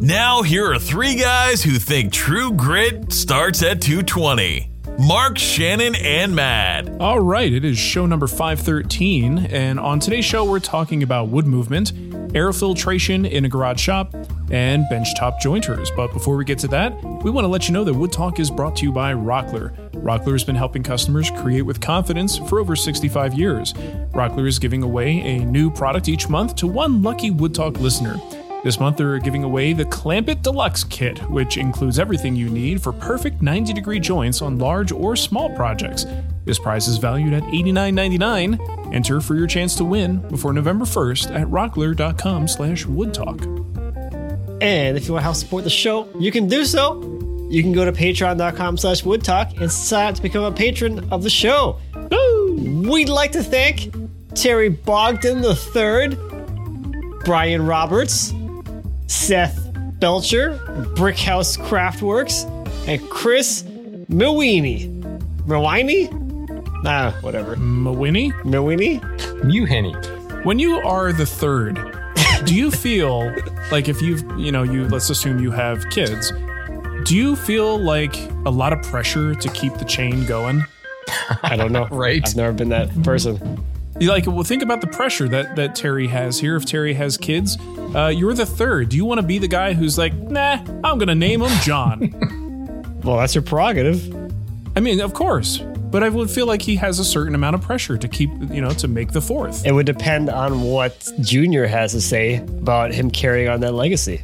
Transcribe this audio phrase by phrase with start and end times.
[0.00, 4.70] Now, here are three guys who think true grit starts at 220.
[4.96, 6.88] Marc, Shannon, and Matt.
[7.00, 11.48] All right, it is show number 513, and on today's show, we're talking about wood
[11.48, 11.92] movement,
[12.32, 14.14] air filtration in a garage shop,
[14.52, 15.90] and benchtop jointers.
[15.96, 16.92] But before we get to that,
[17.24, 19.76] we want to let you know that Wood Talk is brought to you by Rockler.
[19.94, 23.72] Rockler has been helping customers create with confidence for over 65 years.
[24.12, 28.16] Rockler is giving away a new product each month to one lucky Wood Talk listener.
[28.64, 32.82] This month, they're giving away the Clamp It Deluxe Kit, which includes everything you need
[32.82, 36.06] for perfect 90 degree joints on large or small projects.
[36.44, 38.92] This prize is valued at $89.99.
[38.94, 43.44] Enter for your chance to win before November 1st at rockler.com slash woodtalk.
[44.60, 47.00] And if you want to help support the show, you can do so.
[47.48, 51.22] You can go to patreon.com slash woodtalk and sign up to become a patron of
[51.22, 51.78] the show.
[52.56, 53.94] We'd like to thank
[54.34, 56.16] Terry Bogdan III,
[57.24, 58.32] Brian Roberts,
[59.08, 60.56] Seth Belcher,
[60.94, 62.44] Brickhouse Craftworks,
[62.86, 63.62] and Chris
[64.08, 64.88] Milwini.
[65.46, 66.12] Milwini?
[66.84, 67.56] Nah, whatever.
[67.56, 68.32] Mawini?
[68.44, 69.00] Milwini?
[69.42, 70.44] Muhenny.
[70.44, 71.74] When you are the third,
[72.44, 73.34] do you feel
[73.72, 76.32] like if you've, you know, you let's assume you have kids,
[77.04, 78.14] do you feel like
[78.46, 80.64] a lot of pressure to keep the chain going?
[81.42, 81.88] I don't know.
[81.90, 82.22] Right.
[82.26, 83.64] I've never been that person.
[84.00, 86.54] You like, well, think about the pressure that that Terry has here.
[86.56, 87.58] If Terry has kids,
[87.94, 88.90] uh, you're the third.
[88.90, 92.34] Do you want to be the guy who's like, nah, I'm gonna name him John?
[93.04, 94.12] Well, that's your prerogative.
[94.76, 97.62] I mean, of course, but I would feel like he has a certain amount of
[97.62, 99.64] pressure to keep, you know, to make the fourth.
[99.64, 104.22] It would depend on what Junior has to say about him carrying on that legacy.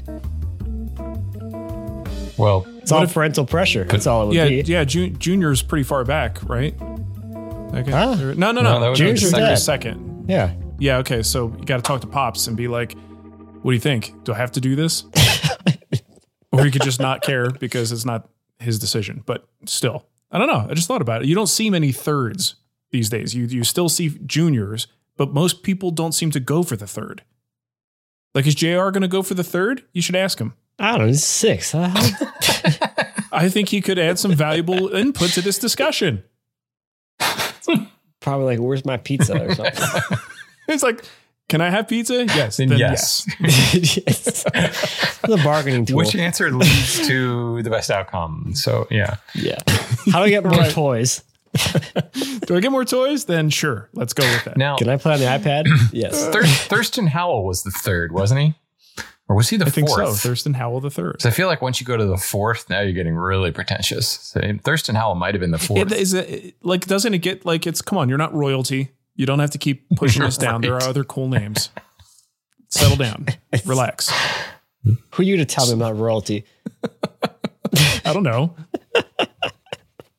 [2.36, 3.84] Well, It's all parental pressure.
[3.84, 4.62] That's all it would yeah, be.
[4.66, 4.84] yeah.
[4.84, 6.74] Ju- Junior's pretty far back, right?
[7.74, 7.90] Okay.
[7.90, 8.14] Huh?
[8.14, 8.80] No, no, No, no.
[8.80, 9.56] that would be Junior's the second.
[9.56, 9.94] second.
[9.94, 10.30] second.
[10.30, 10.54] Yeah.
[10.78, 10.98] Yeah.
[10.98, 11.22] Okay.
[11.22, 12.94] So you got to talk to pops and be like,
[13.62, 14.24] "What do you think?
[14.24, 15.04] Do I have to do this?"
[16.52, 19.22] or you could just not care because it's not his decision.
[19.26, 20.66] But still, I don't know.
[20.70, 21.28] I just thought about it.
[21.28, 22.56] You don't see many thirds
[22.92, 23.34] these days.
[23.34, 24.86] You you still see juniors,
[25.16, 27.22] but most people don't seem to go for the third.
[28.34, 28.90] Like, is Jr.
[28.90, 29.84] going to go for the third?
[29.92, 30.54] You should ask him.
[30.78, 31.06] I don't know.
[31.06, 31.72] He's six.
[31.76, 32.26] Huh?
[33.32, 36.22] I think he could add some valuable input to this discussion.
[38.24, 40.18] Probably like, where's my pizza or something.
[40.66, 41.04] It's like,
[41.50, 42.24] can I have pizza?
[42.24, 42.56] Yes.
[42.56, 43.26] Then yes.
[43.42, 44.46] yes.
[44.54, 45.98] It's a bargaining tool.
[45.98, 48.52] which answer leads to the best outcome?
[48.54, 49.16] So, yeah.
[49.34, 49.58] yeah.
[50.10, 51.22] How do I get more toys?
[52.46, 53.26] Do I get more toys?
[53.26, 54.56] Then sure, let's go with that.
[54.56, 55.66] Now, Can I play on the iPad?
[55.92, 56.28] yes.
[56.30, 58.54] Thur- Thurston Howell was the third, wasn't he?
[59.28, 60.16] Or was he the I think fourth?
[60.16, 60.28] so.
[60.28, 61.22] Thurston Howell the third.
[61.22, 64.06] So I feel like once you go to the fourth, now you're getting really pretentious.
[64.08, 65.90] So Thurston Howell might have been the fourth.
[65.90, 68.08] It, is it like doesn't it get like it's come on?
[68.08, 68.90] You're not royalty.
[69.16, 70.60] You don't have to keep pushing us down.
[70.60, 71.70] There are other cool names.
[72.68, 73.26] Settle down.
[73.64, 74.12] Relax.
[74.84, 76.44] Who are you to tell me I'm not royalty?
[78.04, 78.54] I don't know.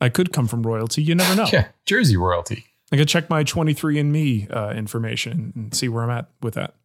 [0.01, 1.03] I could come from royalty.
[1.03, 1.47] You never know.
[1.53, 2.65] yeah, Jersey royalty.
[2.91, 6.75] I could check my 23andMe uh, information and see where I'm at with that.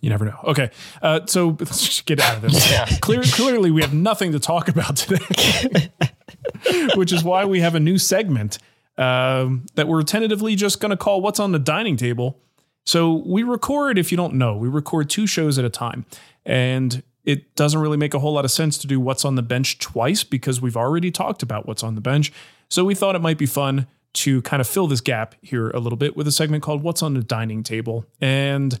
[0.00, 0.38] You never know.
[0.44, 0.70] Okay.
[1.02, 2.70] Uh, so let's just get out of this.
[2.70, 2.86] Yeah.
[3.00, 5.90] Clear, clearly, we have nothing to talk about today,
[6.94, 8.58] which is why we have a new segment
[8.96, 12.40] um, that we're tentatively just going to call What's on the Dining Table.
[12.84, 16.06] So we record, if you don't know, we record two shows at a time.
[16.44, 19.42] And it doesn't really make a whole lot of sense to do What's on the
[19.42, 22.32] Bench twice because we've already talked about What's on the Bench.
[22.68, 25.78] So we thought it might be fun to kind of fill this gap here a
[25.78, 28.06] little bit with a segment called What's on the Dining Table.
[28.20, 28.78] And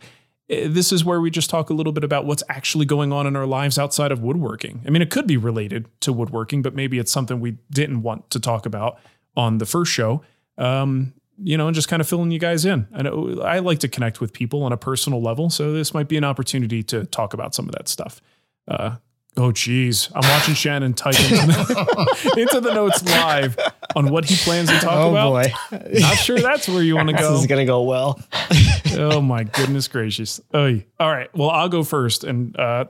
[0.50, 3.36] this is where we just talk a little bit about what's actually going on in
[3.36, 4.82] our lives outside of woodworking.
[4.86, 8.30] I mean, it could be related to woodworking, but maybe it's something we didn't want
[8.30, 8.98] to talk about
[9.36, 10.22] on the first show.
[10.58, 12.86] Um, you know, and just kind of filling you guys in.
[12.92, 16.08] I know I like to connect with people on a personal level, so this might
[16.08, 18.20] be an opportunity to talk about some of that stuff.
[18.68, 18.96] Uh,
[19.38, 23.56] oh, geez, I'm watching Shannon type into the, into the notes live
[23.96, 25.30] on what he plans to talk Oh about.
[25.30, 25.52] boy,
[26.00, 27.32] Not sure that's where you want to go.
[27.32, 28.20] this is gonna go well.
[28.92, 30.40] oh my goodness gracious.
[30.54, 30.86] Oy.
[30.98, 31.34] All right.
[31.36, 32.86] Well, I'll go first, and uh,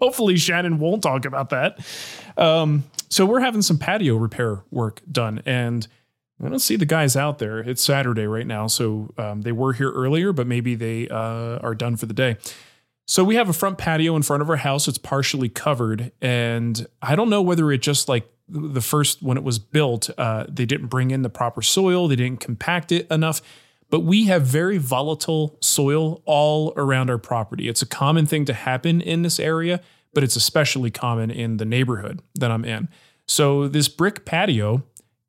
[0.00, 1.78] hopefully Shannon won't talk about that.
[2.36, 5.86] Um, so we're having some patio repair work done, and
[6.44, 7.58] I don't see the guys out there.
[7.58, 11.74] It's Saturday right now, so um, they were here earlier, but maybe they uh, are
[11.74, 12.36] done for the day.
[13.08, 14.86] So we have a front patio in front of our house.
[14.86, 19.42] It's partially covered, and I don't know whether it just like the first when it
[19.42, 23.40] was built, uh, they didn't bring in the proper soil, they didn't compact it enough.
[23.88, 27.66] But we have very volatile soil all around our property.
[27.66, 29.80] It's a common thing to happen in this area,
[30.12, 32.90] but it's especially common in the neighborhood that I'm in.
[33.24, 34.82] So this brick patio,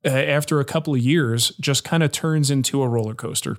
[0.04, 3.58] uh, after a couple of years, just kind of turns into a roller coaster.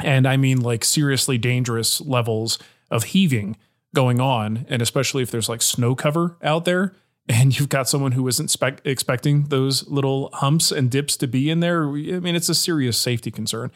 [0.00, 2.58] And I mean, like seriously dangerous levels
[2.90, 3.56] of heaving
[3.94, 4.66] going on.
[4.68, 6.94] And especially if there's like snow cover out there
[7.28, 8.54] and you've got someone who isn't
[8.84, 11.84] expecting those little humps and dips to be in there.
[11.84, 13.70] I mean, it's a serious safety concern.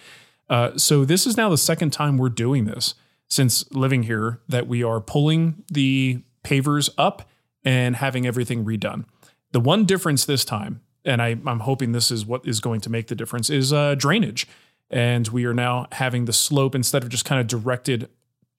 [0.49, 2.95] Uh, so this is now the second time we're doing this
[3.29, 7.29] since living here that we are pulling the pavers up
[7.65, 9.05] and having everything redone.
[9.53, 12.91] The one difference this time, and I, I'm hoping this is what is going to
[12.91, 14.47] make the difference, is uh, drainage.
[14.91, 18.11] And we are now having the slope instead of just kind of directed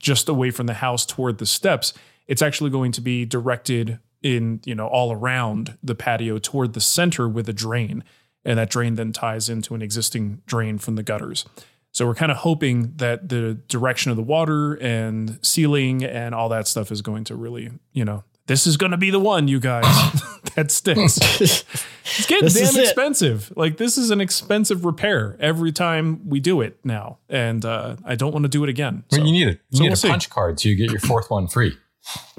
[0.04, 1.94] just away from the house toward the steps,
[2.28, 6.82] it's actually going to be directed in, you know, all around the patio toward the
[6.82, 8.04] center with a drain.
[8.46, 11.46] And that drain then ties into an existing drain from the gutters.
[11.94, 16.50] So we're kind of hoping that the direction of the water and ceiling and all
[16.50, 19.48] that stuff is going to really, you know, this is going to be the one,
[19.48, 19.84] you guys,
[20.56, 21.18] that sticks.
[21.42, 22.84] It's getting This is damn it.
[22.86, 23.54] expensive.
[23.56, 28.16] Like this is an expensive repair every time we do it now, and uh, I
[28.16, 29.04] don't want to do it again.
[29.12, 30.10] Well, So- you need a you so need we'll a see.
[30.10, 31.78] punch card so you get your fourth one free.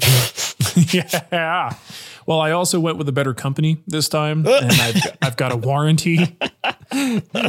[0.93, 1.75] yeah.
[2.27, 5.57] Well, I also went with a better company this time, and I've, I've got a
[5.57, 6.37] warranty.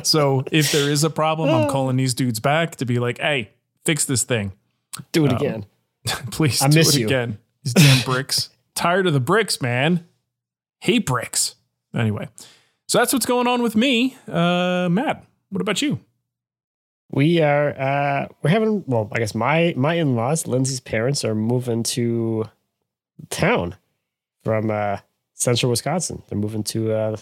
[0.03, 3.51] so if there is a problem, I'm calling these dudes back to be like, "Hey,
[3.85, 4.53] fix this thing,
[5.11, 5.65] Do it again.
[6.31, 7.05] please." I do miss it you.
[7.07, 7.37] again.
[7.65, 8.49] These damn bricks.
[8.75, 10.07] Tired of the bricks, man.
[10.79, 11.55] Hate bricks.
[11.93, 12.29] Anyway,
[12.87, 15.25] so that's what's going on with me, uh, Matt.
[15.49, 15.99] What about you?
[17.11, 21.83] We are uh we're having well, I guess my my in-laws, Lindsay's parents are moving
[21.83, 22.45] to
[23.29, 23.75] town
[24.43, 24.97] from uh
[25.35, 26.23] central Wisconsin.
[26.27, 27.15] They're moving to uh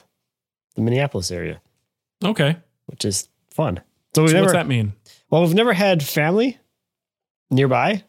[0.75, 1.61] the Minneapolis area,
[2.23, 2.57] Okay.
[2.87, 3.81] which is fun.
[4.15, 4.93] So So never what's that mean?
[5.29, 6.57] well, we've never had family
[7.51, 8.03] nearby.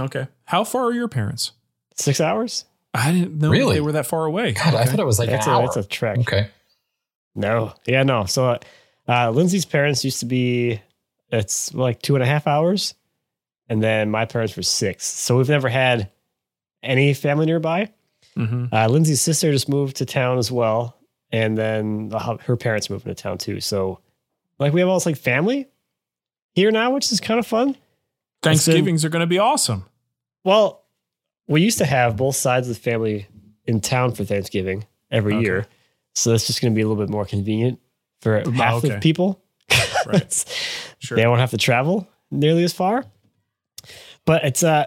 [0.00, 0.26] Okay.
[0.44, 1.52] How far are your parents?
[1.96, 2.64] Six hours?
[2.94, 3.74] I didn't know Really?
[3.76, 4.52] they were that far away.
[4.52, 5.62] God, I thought it was like that's an a hour.
[5.62, 6.18] that's a trek.
[6.20, 6.48] okay.
[7.34, 7.74] No.
[7.86, 8.24] Yeah, no.
[8.24, 8.58] So
[9.08, 10.80] uh Lindsay's parents used to be
[11.30, 12.94] it's like two and a half hours.
[13.68, 15.06] And then my parents were six.
[15.06, 16.10] So we've never had
[16.82, 17.92] any family nearby.
[18.36, 18.72] Mhm.
[18.72, 20.96] Uh, Lindsay's sister just moved to town as well,
[21.30, 23.60] and then uh, her parents moving to town too.
[23.60, 24.00] So,
[24.58, 25.66] like, we have all this like family
[26.54, 27.76] here now, which is kind of fun.
[28.42, 29.84] Thanksgivings are going to be awesome.
[30.44, 30.84] Well,
[31.48, 33.26] we used to have both sides of the family
[33.66, 35.42] in town for Thanksgiving every Okay.
[35.44, 35.66] year,
[36.14, 37.78] so that's just going to be a little bit more convenient
[38.20, 38.90] for half okay.
[38.90, 39.42] the people.
[40.06, 40.44] Right.
[41.02, 41.16] Sure.
[41.16, 43.06] They won't have to travel nearly as far.
[44.26, 44.84] But it's uh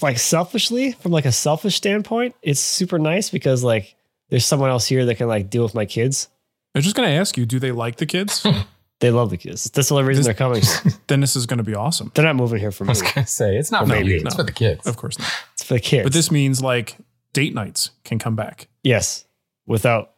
[0.00, 3.96] like selfishly, from like a selfish standpoint, it's super nice because like
[4.30, 6.28] there's someone else here that can like deal with my kids.
[6.74, 8.46] I was just going to ask you, do they like the kids?
[9.00, 9.64] They love the kids.
[9.70, 10.62] That's the only reason This- they're coming.
[11.08, 12.10] then this is going to be awesome.
[12.14, 12.90] they're not moving here for me.
[12.90, 13.00] I me.
[13.00, 14.10] was gonna say it's not Well, for maybe.
[14.10, 14.16] you.
[14.16, 14.30] It's No.
[14.36, 14.86] for the kids.
[14.86, 15.28] Of course not.
[15.54, 16.04] It's for the kids.
[16.04, 16.96] But this means like
[17.32, 18.68] date nights can come back.
[18.82, 19.24] yes,
[19.66, 20.12] without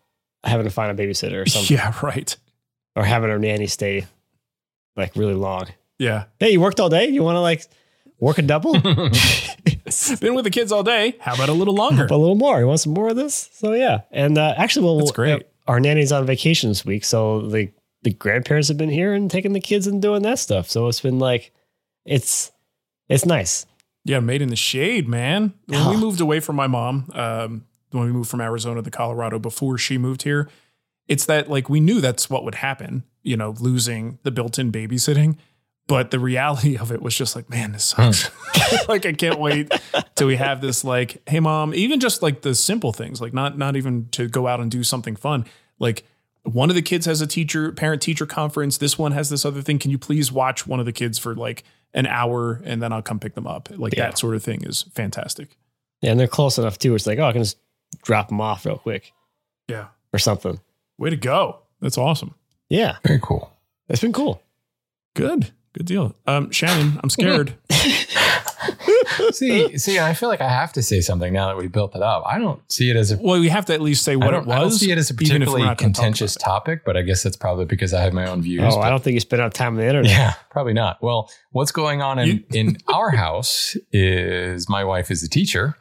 [0.45, 2.37] having to find a babysitter or something, Yeah, right.
[2.97, 4.07] or having our nanny stay
[4.97, 5.67] like really long.
[5.99, 6.25] Yeah.
[6.41, 7.07] Hey, you worked all day.
[7.09, 7.65] You want to like
[8.19, 8.73] work a double?
[10.21, 11.17] Been with the kids all day.
[11.21, 12.07] How about a little longer?
[12.11, 12.59] a little more.
[12.61, 13.51] You want some more of this?
[13.55, 15.43] So yeah, and uh, actually, well, That's great.
[15.43, 17.71] uh, our nanny's on vacation this week, so the
[18.03, 20.69] the grandparents have been here and taking the kids and doing that stuff.
[20.69, 21.53] So it's been like,
[22.05, 22.51] it's
[23.09, 23.67] it's nice.
[24.05, 25.55] Yeah, made in the shade, man.
[25.67, 25.99] When we Oh.
[26.01, 29.99] moved away from my mom, um, when we moved from Arizona to Colorado before she
[29.99, 30.49] moved here,
[31.07, 34.73] it's that like we knew that's what would happen, you know, losing the built in
[34.73, 35.37] babysitting.
[35.87, 38.31] But the reality of it was just like, man, this sucks.
[38.89, 39.71] like I can't wait
[40.17, 43.57] till we have this like, hey mom, even just like the simple things, like not
[43.59, 45.45] not even to go out and do something fun.
[45.79, 46.05] Like
[46.45, 48.79] one of the kids has a teacher parent teacher conference.
[48.79, 49.79] This one has this other thing.
[49.79, 51.63] Can you please watch one of the kids for like
[51.95, 53.69] an hour and then I'll come pick them up?
[53.77, 54.07] Like Yeah.
[54.07, 55.57] that sort of thing is fantastic.
[56.01, 56.95] Yeah, and they're close enough too.
[56.95, 57.59] It's like, oh, I can just
[58.03, 59.13] drop them off real quick
[59.69, 59.87] Yeah.
[60.13, 60.59] or something.
[60.99, 61.61] Way to go.
[61.81, 62.35] That's awesome.
[62.69, 63.53] Yeah, Very cool.
[63.89, 64.43] it's been cool.
[65.15, 65.53] Good.
[65.75, 66.15] Good deal.
[66.27, 67.55] Um, Shannon, I'm scared.
[69.33, 72.03] see, see, I feel like I have to say something now that we built it
[72.03, 72.23] up.
[72.27, 74.39] I don't see it as a well, we have to at least say what it
[74.39, 74.47] was.
[74.47, 74.81] it I don't was.
[74.81, 77.37] see it as a even particularly not gonna talk contentious topic, but I guess that's
[77.37, 78.63] probably because I have my own views.
[78.65, 80.11] Oh, but- I don't think you spent enough time on the internet.
[80.11, 81.03] Yeah, probably not.
[81.03, 85.77] Well, what's going on in, You- in our house is my wife is a teacher.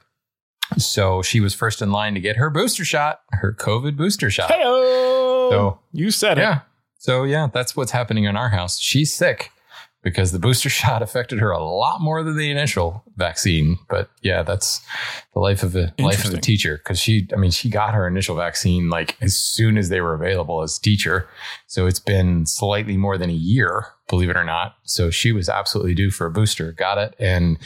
[0.78, 4.50] So she was first in line to get her booster shot, her COVID booster shot.
[4.52, 5.50] Hey-o!
[5.52, 6.42] So you said it.
[6.42, 6.62] yeah.
[6.98, 8.80] So yeah, that's what's happening in our house.
[8.80, 9.52] She's sick
[10.04, 13.78] because the booster shot affected her a lot more than the initial vaccine.
[13.90, 14.82] But yeah, that's
[15.34, 16.78] the life of a life of a teacher.
[16.78, 20.14] Because she, I mean, she got her initial vaccine like as soon as they were
[20.14, 21.30] available as teacher.
[21.68, 24.76] So it's been slightly more than a year, believe it or not.
[24.84, 27.58] So she was absolutely due for a booster, got it, and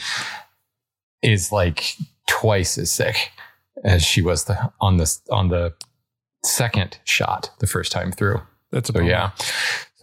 [1.22, 1.96] is like
[2.28, 3.30] twice as sick
[3.84, 5.74] as she was the on the on the
[6.44, 8.40] second shot the first time through.
[8.70, 9.30] That's a So yeah.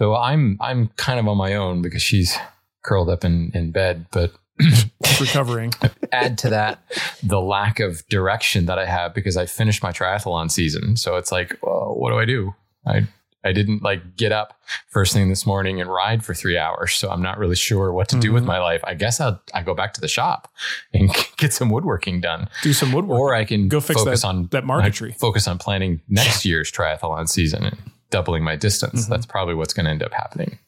[0.03, 2.37] So I'm I'm kind of on my own because she's
[2.83, 4.05] curled up in, in bed.
[4.11, 4.33] But
[5.21, 5.71] recovering.
[6.11, 6.83] add to that
[7.23, 10.97] the lack of direction that I have because I finished my triathlon season.
[10.97, 12.53] So it's like, well, what do I do?
[12.85, 13.07] I
[13.45, 16.93] I didn't like get up first thing this morning and ride for three hours.
[16.95, 18.47] So I'm not really sure what to do with Mhm.
[18.47, 18.81] my life.
[18.83, 20.51] I guess I'll I go back to the shop
[20.93, 22.49] and get some woodworking done.
[22.61, 23.19] Do some woodwork.
[23.19, 25.11] Or I can Go fix focus that- on that marquetry.
[25.11, 27.77] I focus on planning next year's triathlon season and
[28.13, 29.05] doubling my distance.
[29.05, 29.09] Mhm.
[29.09, 30.59] That's probably what's going to end up happening.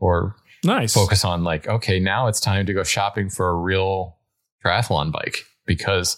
[0.00, 0.92] Or nice.
[0.92, 4.16] focus on like, okay, now it's time to go shopping for a real
[4.64, 6.16] triathlon bike because,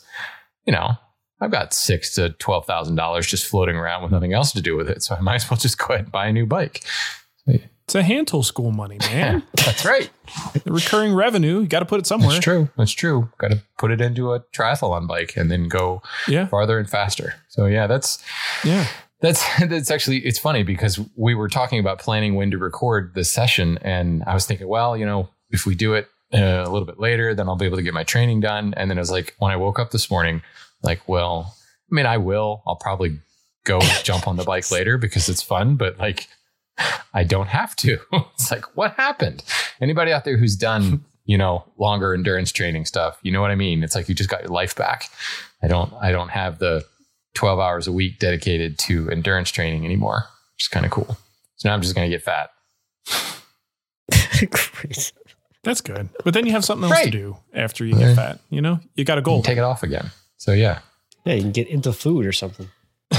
[0.66, 0.92] you know,
[1.40, 4.76] I've got six to twelve thousand dollars just floating around with nothing else to do
[4.76, 5.02] with it.
[5.02, 6.82] So I might as well just go ahead and buy a new bike.
[7.46, 9.42] It's a hand tool school money, man.
[9.54, 10.08] That's right.
[10.64, 12.30] the recurring revenue, you got to put it somewhere.
[12.34, 12.68] That's true.
[12.76, 13.28] That's true.
[13.38, 16.46] Got to put it into a triathlon bike and then go Yeah.
[16.46, 17.34] farther and faster.
[17.48, 18.22] So yeah, that's
[18.64, 18.86] Yeah.
[19.20, 23.30] That's that's actually it's funny because we were talking about planning when to record this
[23.30, 26.86] session, and I was thinking, well, you know, if we do it uh, a little
[26.86, 28.74] bit later, then I'll be able to get my training done.
[28.76, 30.42] And then I was like, when I woke up this morning,
[30.82, 31.54] like, well,
[31.90, 32.62] I mean, I will.
[32.66, 33.18] I'll probably
[33.64, 36.28] go jump on the bike later because it's fun, but like,
[37.14, 37.98] I don't have to.
[38.34, 39.42] it's like, what happened?
[39.80, 43.56] Anybody out there who's done, you know, longer endurance training stuff, you know what I
[43.56, 43.82] mean?
[43.82, 45.10] It's like you just got your life back.
[45.62, 45.92] I don't.
[46.00, 46.84] I don't have the
[47.34, 51.16] 12 hours a week dedicated to endurance training anymore, which is kind of cool.
[51.56, 52.50] So now I'm just going to get fat.
[54.50, 55.12] Great.
[55.62, 56.08] That's good.
[56.24, 58.40] But then you have something else to do after you get fat.
[58.48, 59.36] You know, you got a goal.
[59.36, 60.10] And take it off again.
[60.38, 60.80] So yeah.
[61.24, 62.68] Yeah, you can get into food or something.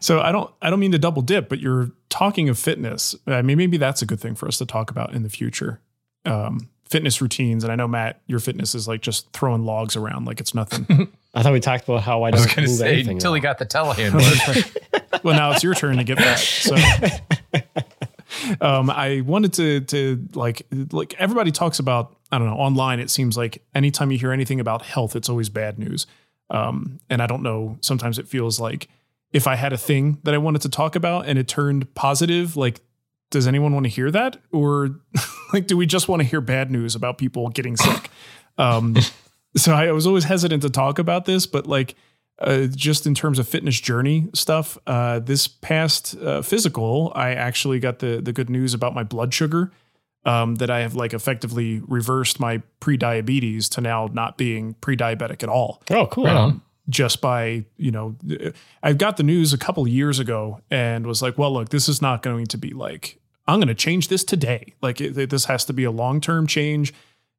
[0.00, 3.14] So I don't I don't mean to double dip, but you're talking of fitness.
[3.26, 5.80] I mean, maybe that's a good thing for us to talk about in the future.
[6.24, 10.24] Um, fitness routines, and I know Matt, your fitness is like just throwing logs around
[10.24, 11.12] like it's nothing.
[11.34, 13.16] I thought we talked about how I I don't was going to move say anything.
[13.16, 15.22] until he got the telehandler.
[15.24, 16.38] well, now it's your turn to get fat.
[16.38, 16.74] So,
[18.60, 22.16] um, I wanted to to like like everybody talks about.
[22.30, 22.98] I don't know online.
[22.98, 26.06] It seems like anytime you hear anything about health, it's always bad news.
[26.48, 27.76] Um, and I don't know.
[27.80, 28.88] Sometimes it feels like
[29.32, 32.56] if I had a thing that I wanted to talk about and it turned positive,
[32.56, 32.80] like
[33.30, 35.00] does anyone want to hear that or
[35.54, 38.10] like do we just want to hear bad news about people getting sick
[38.58, 38.94] um
[39.56, 41.94] so i was always hesitant to talk about this but like
[42.38, 47.78] uh, just in terms of fitness journey stuff uh this past uh, physical i actually
[47.78, 49.70] got the the good news about my blood sugar
[50.24, 55.48] um that i have like effectively reversed my pre-diabetes to now not being pre-diabetic at
[55.48, 56.24] all Oh, cool.
[56.24, 56.62] Right on.
[56.88, 58.16] just by you know
[58.82, 62.00] I've got the news a couple years ago and was like well look this is
[62.02, 65.44] not going to be like i'm going to change this today like it, it- this
[65.46, 66.92] has to be a long-term change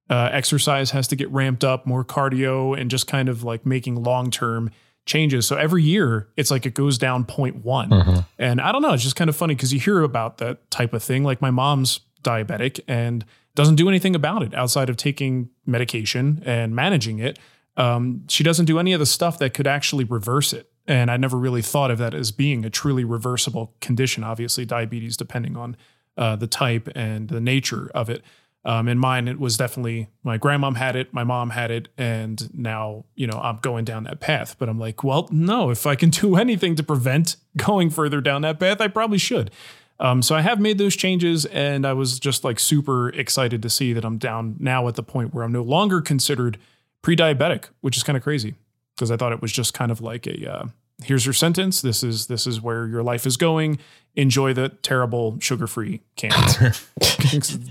[0.10, 4.02] uh, exercise has to get ramped up more cardio and just kind of like making
[4.04, 4.70] long-term
[5.06, 9.04] changes so every year it's like it goes down 0.1 and i don't know it's
[9.04, 12.00] just kind of funny because you hear about that type of thing like my mom's
[12.22, 17.38] diabetic and doesn't do anything about it outside of taking medication and managing it
[17.78, 20.70] um, she doesn't do any of the stuff that could actually reverse it.
[20.86, 24.24] And I never really thought of that as being a truly reversible condition.
[24.24, 25.78] Obviously, diabetes, depending on
[26.18, 28.22] uh, the type and the nature of it.
[28.66, 32.50] Um, in mine, it was definitely my grandmom had it, my mom had it, and
[32.58, 34.56] now you know I'm going down that path.
[34.58, 38.42] But I'm like, well, no, if I can do anything to prevent going further down
[38.44, 39.52] that path, I probably should.
[40.00, 43.70] Um, so I have made those changes, and I was just like super excited to
[43.70, 46.58] see that I'm down now at the point where I'm no longer considered
[47.02, 48.56] pre-diabetic, which is kind of crazy
[48.96, 50.66] because I thought it was just kind of like a uh,
[51.04, 51.82] here's your sentence.
[51.82, 53.80] This is this is where your life is going.
[54.16, 56.78] Enjoy the terrible sugar-free candy.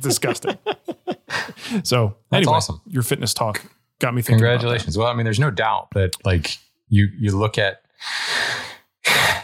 [0.00, 0.58] disgusting.
[1.84, 2.80] So That's anyway, awesome.
[2.86, 3.62] your fitness talk
[3.98, 4.38] got me thinking.
[4.38, 4.96] Congratulations.
[4.98, 6.58] Well, I mean, there's no doubt that like
[6.88, 7.82] you you look at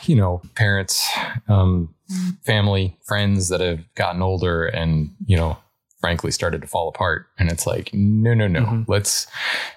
[0.04, 1.06] you know parents,
[1.48, 1.94] um,
[2.44, 5.56] family, friends that have gotten older and you know
[6.00, 8.84] frankly started to fall apart and it's like no no no Mhm.
[8.86, 9.26] let's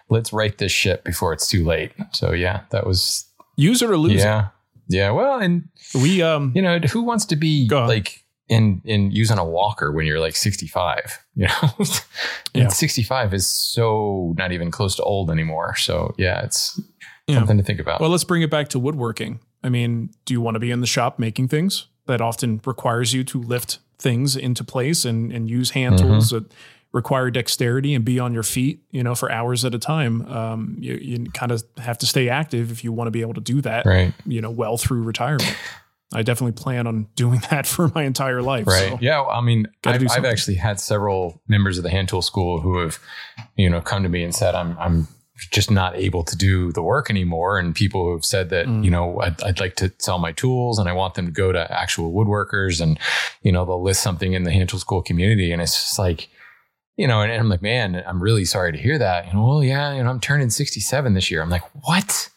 [0.10, 3.26] let's right this shit before it's too late so yeah that was
[3.56, 4.50] Use it or lose yeah
[4.88, 5.68] yeah well and.
[5.96, 10.06] We um you know who wants to be like in in using a walker when
[10.06, 11.70] you're like 65 you know
[12.54, 12.68] Yeah.
[12.68, 16.80] 65 is so not even close to old anymore so yeah it's
[17.28, 17.36] Yeah.
[17.38, 19.40] something to think about Well, let's bring it back to woodworking.
[19.64, 21.86] I mean, do you want to be in the shop making things?
[22.08, 26.00] That often requires you to lift things into place and, and use hand Mhm.
[26.02, 26.52] tools that
[26.94, 30.26] require dexterity and be on your feet, you know, for hours at a time.
[30.28, 33.36] Um, you, you kind of have to stay active if you want to be able
[33.36, 35.56] to do that, right you know, well through retirement.
[36.14, 38.68] I definitely plan on doing that for my entire life.
[38.68, 38.98] right so.
[39.02, 42.78] yeah i mean I've, I've actually had several members of the hand tool school who
[42.80, 43.00] have
[43.56, 45.08] you know come to me and said i'm i'm
[45.52, 48.84] just not able to do the work anymore and people who have said that Mm.
[48.84, 51.52] you know I'd, I'd like to sell my tools and i want them to go
[51.52, 53.00] to actual woodworkers and
[53.42, 56.30] you know they'll list something in the hand tool school community and it's just like
[56.98, 59.96] you know and, I'm like man i'm really sorry to hear that know well yeah
[59.96, 62.30] you know i'm turning 67 this year i'm like what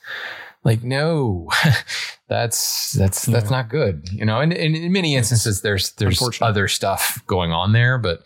[0.64, 1.49] like no.
[2.28, 4.40] that's that's that's not good you know?
[4.40, 8.21] And, and in many instances there's there's other stuff going on there but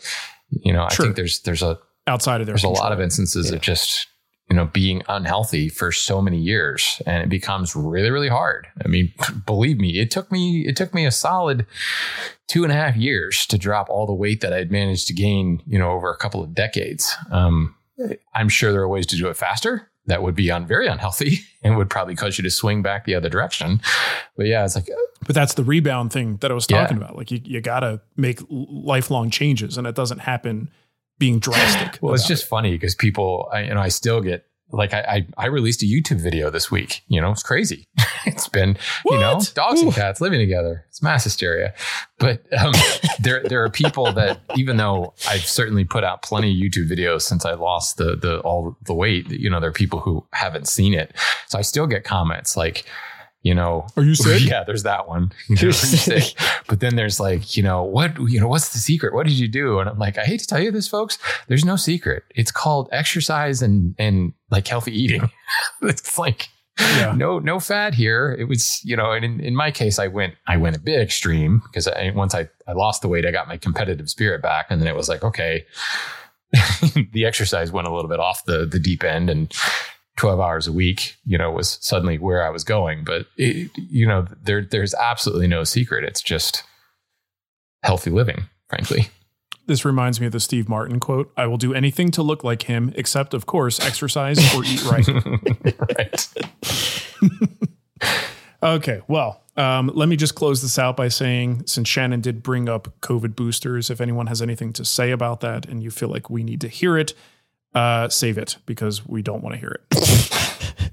[0.51, 1.05] you know Sure.
[1.05, 3.57] i think there's there's a Outside of their there's a lot of instances Yeah.
[3.57, 4.07] of just
[4.49, 8.67] you know being unhealthy for so many years and it becomes really really hard.
[8.83, 9.13] I mean
[9.45, 11.67] believe me it took me it took me a solid
[12.47, 15.61] two and a half years to drop all the weight that i'd managed to gain
[15.67, 17.15] you know over a couple of decades.
[17.31, 17.75] Um,
[18.35, 21.39] i'm sure there are ways to do it faster that would be un, very unhealthy
[21.63, 23.81] and would probably cause you to swing back the other direction
[24.37, 24.95] but yeah it's like uh,
[25.27, 26.81] But that's the rebound thing that I was Yeah.
[26.83, 27.17] talking about.
[27.17, 30.71] Like you, you got to make lifelong changes, and it doesn't happen
[31.19, 31.99] being drastic.
[32.01, 35.27] Well, it's just funny because people, I, you know, I still get like I, I
[35.45, 37.03] I released a YouTube video this week.
[37.09, 37.87] You know, it's crazy.
[38.27, 38.77] it's been
[39.07, 39.53] you know What?
[39.55, 40.85] dogs and cats living together.
[40.89, 41.75] It's mass hysteria.
[42.19, 42.73] But um,
[43.21, 47.23] there there are people that even though I've certainly put out plenty of YouTube videos
[47.23, 50.69] since I lost the the all the weight, you know, there are people who haven't
[50.69, 51.15] seen it.
[51.49, 52.85] So I still get comments like.
[53.43, 54.43] You know, Are you sick?
[54.51, 55.31] Yeah, there's that one.
[55.49, 56.19] You know?
[56.67, 59.15] But then there's like, you know, what, you know, what's the secret?
[59.15, 59.79] What did you do?
[59.79, 61.19] And I'm like, I hate to tell you this, folks.
[61.47, 62.25] There's no secret.
[62.35, 65.31] It's called exercise and, and like healthy eating.
[65.83, 66.49] it's like,
[66.81, 67.15] Yeah.
[67.17, 68.37] no, no fat here.
[68.39, 71.01] It was, you know, and in, in my case, I went, I went a bit
[71.01, 74.67] extreme because I, once I, I lost the weight, I got my competitive spirit back.
[74.69, 75.65] And then it was like, okay,
[77.13, 79.53] the exercise went a little bit off the, the deep end and
[80.19, 83.05] 12 hours a week, you know, was suddenly where I was going.
[83.05, 86.05] But, it, you know, there, there's absolutely no secret.
[86.05, 86.65] It's just
[87.83, 89.09] healthy living, frankly.
[89.67, 92.63] This reminds me of the Steve Martin quote I will do anything to look like
[92.63, 95.09] him, except, of course, exercise or eat right.
[95.99, 96.29] right.
[98.61, 102.69] Okay, well, um, let me just close this out by saying since Shannon did bring
[102.69, 106.29] up COVID boosters, if anyone has anything to say about that and you feel like
[106.29, 107.15] we need to hear it,
[107.75, 110.93] uh, save it because we don't want to hear it.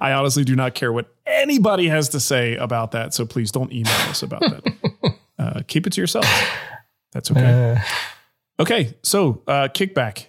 [0.00, 3.14] I honestly do not care what anybody has to say about that.
[3.14, 5.14] So please don't email us about that.
[5.40, 6.26] Uh, keep it to yourself.
[7.12, 7.76] That's okay.
[7.76, 7.80] Uh,
[8.60, 10.26] Okay, so uh, kickback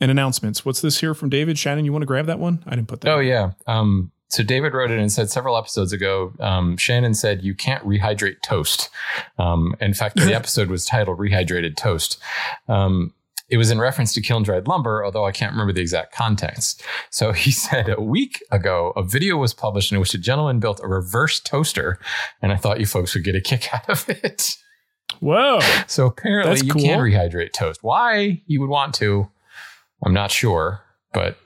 [0.00, 0.64] and announcements.
[0.64, 1.58] What's this here from David?
[1.58, 2.62] Shannon, you want to grab that one?
[2.66, 3.10] I didn't put that.
[3.10, 3.52] Oh yeah.
[3.66, 6.32] Um, so David wrote it and said several episodes ago.
[6.38, 8.88] Um, Shannon said you can't rehydrate toast.
[9.38, 12.18] Um, in fact, the episode was titled "Rehydrated Toast."
[12.68, 13.12] Um,
[13.52, 16.82] it was in reference to kiln dried lumber, although I can't remember the exact context.
[17.10, 20.80] So he said a week ago, a video was published in which a gentleman built
[20.82, 21.98] a reverse toaster,
[22.40, 24.56] and I thought you folks would get a kick out of it.
[25.20, 25.60] Whoa.
[25.86, 26.82] So apparently, That's you cool.
[26.82, 27.80] can rehydrate toast.
[27.82, 29.28] Why you would want to,
[30.04, 30.80] I'm not sure,
[31.12, 31.36] but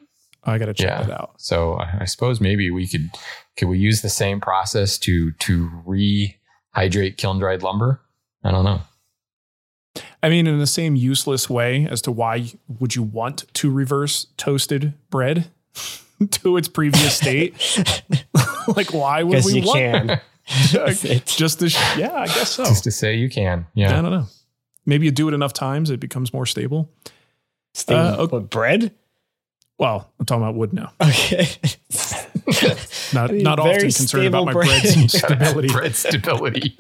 [0.45, 1.03] I got to check Yeah.
[1.03, 1.33] that out.
[1.39, 3.11] so I, I suppose maybe we could
[3.57, 5.71] could we use the same process to to
[6.77, 8.01] rehydrate kiln dried lumber?
[8.45, 8.81] I don't know.
[10.27, 12.49] I mean, in the same useless way as to why
[12.81, 15.49] would you want to reverse toasted bread
[16.33, 17.55] to its previous state?
[18.77, 20.21] like, why would Because we you want can.
[21.27, 21.69] just to?
[21.97, 22.65] Yeah, I guess so.
[22.65, 23.67] Just to say you can.
[23.75, 23.97] Yeah.
[23.97, 24.27] I don't know.
[24.85, 26.91] Maybe you do it enough times, it becomes more stable.
[27.75, 28.33] Steve, Uh, okay.
[28.39, 28.93] what, bread?
[29.79, 30.91] Well, I'm talking about wood now.
[31.01, 31.47] Okay.
[33.13, 34.83] Not I mean, not often concerned about my stable bread.
[34.83, 35.69] bread's stability.
[35.69, 36.77] Bread stability.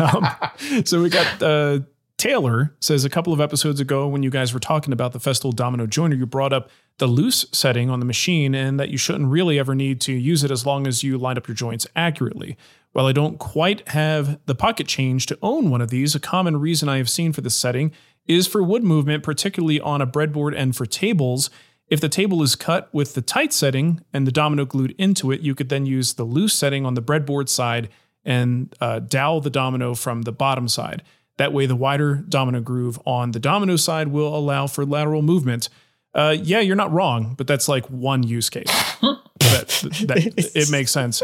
[0.00, 1.80] um, so we got uh,
[2.22, 5.52] Taylor says a couple of episodes ago when you guys were talking about the Festool
[5.52, 9.28] Domino Joiner, you brought up the loose setting on the machine and that you shouldn't
[9.28, 12.56] really ever need to use it as long as you line up your joints accurately.
[12.92, 16.60] While I don't quite have the pocket change to own one of these, a common
[16.60, 17.90] reason I have seen for this setting
[18.28, 21.50] is for wood movement, particularly on a breadboard and for tables.
[21.88, 25.40] If the table is cut with the tight setting and the domino glued into it,
[25.40, 27.88] you could then use the loose setting on the breadboard side
[28.24, 31.02] and uh, dowel the domino from the bottom side.
[31.42, 35.68] That way, the wider domino groove on the domino side will allow for lateral movement.
[36.14, 38.66] Uh, yeah, you're not wrong, but that's like one use case.
[39.00, 39.66] that,
[40.06, 41.20] that it makes sense.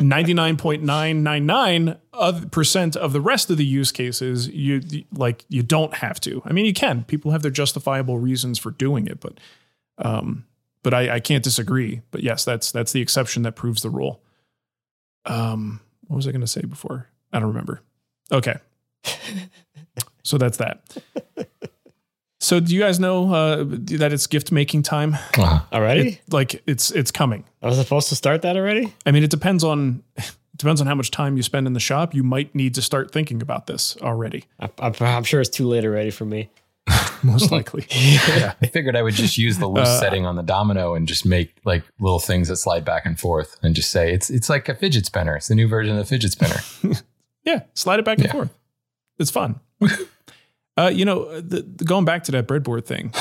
[0.00, 4.80] 99.999 percent of the rest of the use cases you
[5.12, 6.42] like you don't have to.
[6.44, 7.04] I mean you can.
[7.04, 9.38] People have their justifiable reasons for doing it but
[9.98, 10.44] um
[10.82, 12.02] but i i can't disagree.
[12.10, 14.24] But yes that's that's the exception that proves the rule.
[15.24, 17.06] Um what was i going to say before?
[17.32, 17.80] I don't remember.
[18.32, 18.56] Okay
[20.22, 20.82] so that's that
[22.40, 25.60] so do you guys know uh, that it's gift making time Uh-huh.
[25.72, 26.08] Already?
[26.10, 28.92] It- like it's it's coming I was supposed to start that already?
[29.06, 31.80] I mean, it depends on it depends on how much time you spend in the
[31.80, 32.14] shop.
[32.14, 34.44] You might need to start thinking about this already.
[34.58, 36.50] I, I'm, I'm sure it's too late already for me.
[37.22, 37.86] Most likely.
[37.90, 41.24] I figured I would just use the loose Uh, setting on the domino and just
[41.26, 44.68] make like little things that slide back and forth and just say it's it's like
[44.68, 45.36] a fidget spinner.
[45.36, 46.60] It's the new version of the fidget spinner.
[47.44, 48.32] Yeah, slide it back and Yeah.
[48.32, 48.50] forth.
[49.20, 49.60] It's fun.
[50.76, 53.12] uh, you know, the, the- going back to that breadboard thing,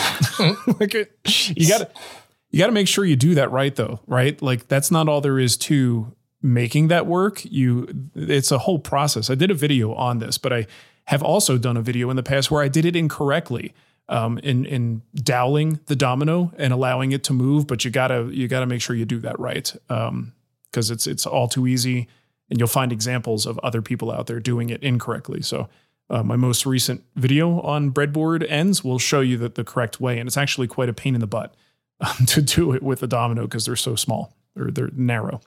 [0.79, 1.11] like it,
[1.55, 1.89] you got to
[2.49, 3.99] you got to make sure you do that right, though.
[4.07, 4.41] Right?
[4.41, 7.43] Like that's not all there is to making that work.
[7.43, 9.29] You, it's a whole process.
[9.29, 10.65] I did a video on this, but I
[11.05, 13.73] have also done a video in the past where I did it incorrectly.
[14.07, 18.47] Um, in in doweling the domino and allowing it to move, but you gotta you
[18.47, 22.07] gotta make sure you do that right, because it's it's all too easy
[22.49, 25.41] and you'll find examples of other people out there doing it incorrectly.
[25.41, 25.69] So,
[26.09, 30.17] uh, my most recent video on breadboard ends will show you that the correct way,
[30.17, 31.55] and it's actually quite a pain in the butt
[32.01, 35.41] um, to do it with a domino because they're so small or they're narrow.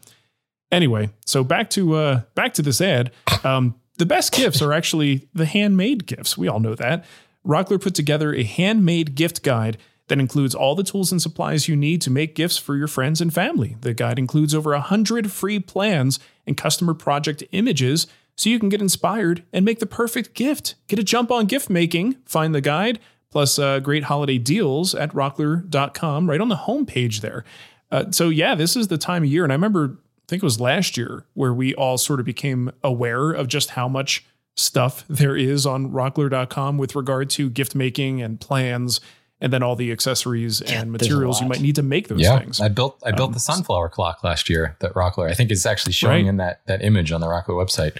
[0.70, 3.12] Anyway, so back to uh, back to this ad.
[3.44, 6.38] Um, the best gifts are actually the handmade gifts.
[6.38, 7.04] We all know that.
[7.46, 9.76] Rockler put together a handmade gift guide
[10.08, 13.20] that includes all the tools and supplies you need to make gifts for your friends
[13.20, 13.76] and family.
[13.80, 18.80] The guide includes over 100 free plans and customer project images so you can get
[18.80, 20.74] inspired and make the perfect gift.
[20.88, 22.98] Get a jump on gift making, find the guide,
[23.30, 27.44] plus uh, great holiday deals at rockler.com right on the homepage there.
[27.90, 29.44] Uh, so, yeah, this is the time of year.
[29.44, 32.70] And I remember, I think it was last year, where we all sort of became
[32.82, 34.24] aware of just how much
[34.56, 39.00] stuff there is on rockler.com with regard to gift making and plans
[39.42, 42.60] and then all the accessories and materials you might need to make those yeah, things.
[42.60, 45.28] I built I built Um, the sunflower clock last year that Rockler.
[45.28, 46.30] I think it's actually showing Right.
[46.30, 47.98] in that that image on the Rockler website.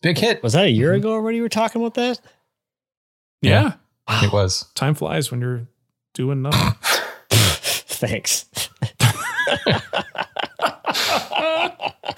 [0.00, 0.42] Big hit.
[0.42, 1.36] Was that a year ago already?
[1.36, 2.18] You were talking about that?
[3.42, 3.74] yeah.
[4.22, 4.64] It was.
[4.74, 5.68] Time flies when you're
[6.14, 6.74] doing nothing.
[7.30, 8.46] Thanks.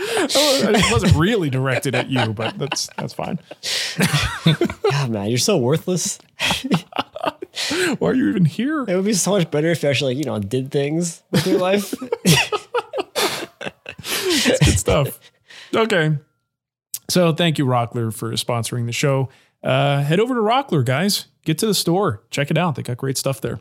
[0.03, 3.41] it wasn't really directed at you, but that's that's fine.
[4.91, 6.19] God, man, you're so worthless.
[7.99, 8.85] Why are you even here?
[8.87, 11.47] It would be so much better if you actually, like, you know, did things with
[11.47, 11.95] your life.
[14.03, 15.21] It's good stuff.
[15.75, 16.19] Okay.
[17.09, 19.29] So thank you, Rockler, for sponsoring the show.
[19.63, 21.27] Uh, head over to Rockler, guys.
[21.45, 22.23] Get to the store.
[22.31, 22.77] Check it out.
[22.77, 23.61] They got great stuff there.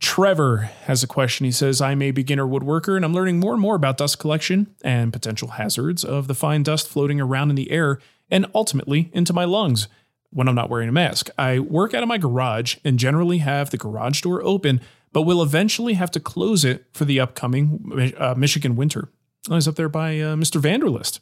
[0.00, 1.44] Trevor has a question.
[1.44, 4.74] He says, I'm a beginner woodworker and I'm learning more and more about dust collection
[4.82, 9.32] and potential hazards of the fine dust floating around in the air and ultimately into
[9.32, 9.86] my lungs
[10.32, 11.28] when I'm not wearing a mask.
[11.38, 14.80] I work out of my garage and generally have the garage door open,
[15.12, 19.08] but will eventually have to close it for the upcoming uh, Michigan winter.
[19.50, 20.60] I was up there by uh, Mr.
[20.60, 21.20] Vanderlist.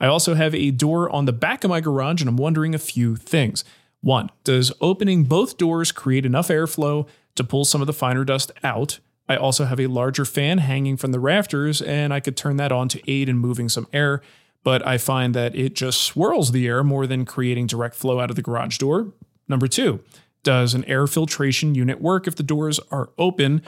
[0.00, 2.78] I also have a door on the back of my garage, and I'm wondering a
[2.78, 3.64] few things.
[4.00, 8.52] One, does opening both doors create enough airflow to pull some of the finer dust
[8.62, 8.98] out?
[9.28, 12.72] I also have a larger fan hanging from the rafters, and I could turn that
[12.72, 14.20] on to aid in moving some air,
[14.64, 18.30] but I find that it just swirls the air more than creating direct flow out
[18.30, 19.12] of the garage door.
[19.46, 20.00] Number two,
[20.42, 23.62] does an air filtration unit work if the doors are open?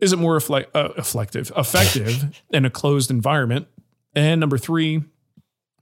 [0.00, 3.68] Is it more reflect, uh, effective, effective in a closed environment?
[4.14, 5.04] And number three,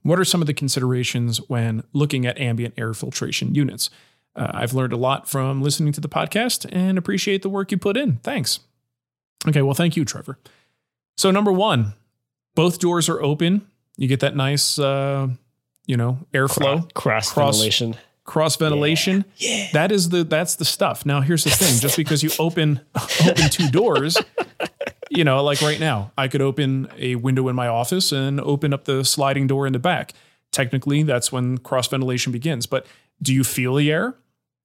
[0.03, 3.89] what are some of the considerations when looking at ambient air filtration units?
[4.35, 7.77] Uh, I've learned a lot from listening to the podcast and appreciate the work you
[7.77, 8.17] put in.
[8.17, 8.59] Thanks.
[9.47, 10.37] Okay, well, thank you, Trevor.
[11.15, 11.93] So, number one,
[12.55, 13.67] both doors are open.
[13.97, 15.27] You get that nice, uh,
[15.85, 17.95] you know, airflow, Cross Cross- ventilation.
[18.25, 19.25] cross ventilation.
[19.37, 19.67] Yeah.
[19.73, 21.05] That is the that's the stuff.
[21.05, 22.79] Now, here's the thing: just because you open
[23.27, 24.17] open two doors,
[25.09, 28.73] you know, like right now, I could open a window in my office and open
[28.73, 30.13] up the sliding door in the back.
[30.51, 32.65] Technically, that's when cross ventilation begins.
[32.67, 32.85] But
[33.21, 34.15] do you feel the air?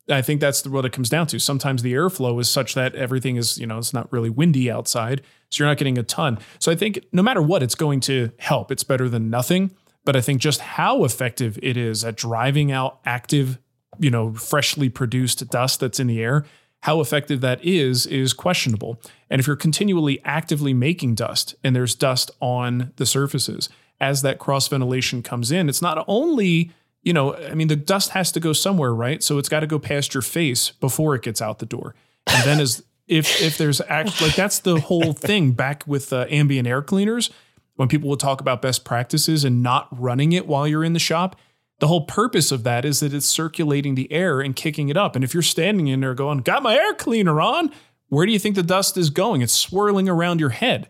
[0.08, 1.38] I think that's what it comes down to.
[1.38, 5.22] Sometimes the airflow is such that everything is, you know, it's not really windy outside.
[5.50, 6.38] So you're not getting a ton.
[6.58, 8.72] So I think no matter what, it's going to help.
[8.72, 9.72] It's better than nothing.
[10.04, 13.58] But I think just how effective it is at driving out active,
[14.00, 16.44] you know, freshly produced dust that's in the air,
[16.80, 19.00] how effective that is, is questionable.
[19.30, 23.68] And if you're continually actively making dust and there's dust on the surfaces,
[24.00, 28.10] as that cross ventilation comes in, it's not only you know, I mean, the dust
[28.10, 29.22] has to go somewhere, right?
[29.22, 31.94] So it's got to go past your face before it gets out the door.
[32.26, 36.26] And then as if if there's actually like that's the whole thing back with uh,
[36.30, 37.30] ambient air cleaners
[37.74, 40.98] when people will talk about best practices and not running it while you're in the
[40.98, 41.36] shop.
[41.80, 45.16] The whole purpose of that is that it's circulating the air and kicking it up.
[45.16, 47.72] And if you're standing in there going, "Got my air cleaner on,"
[48.08, 49.42] where do you think the dust is going?
[49.42, 50.88] It's swirling around your head.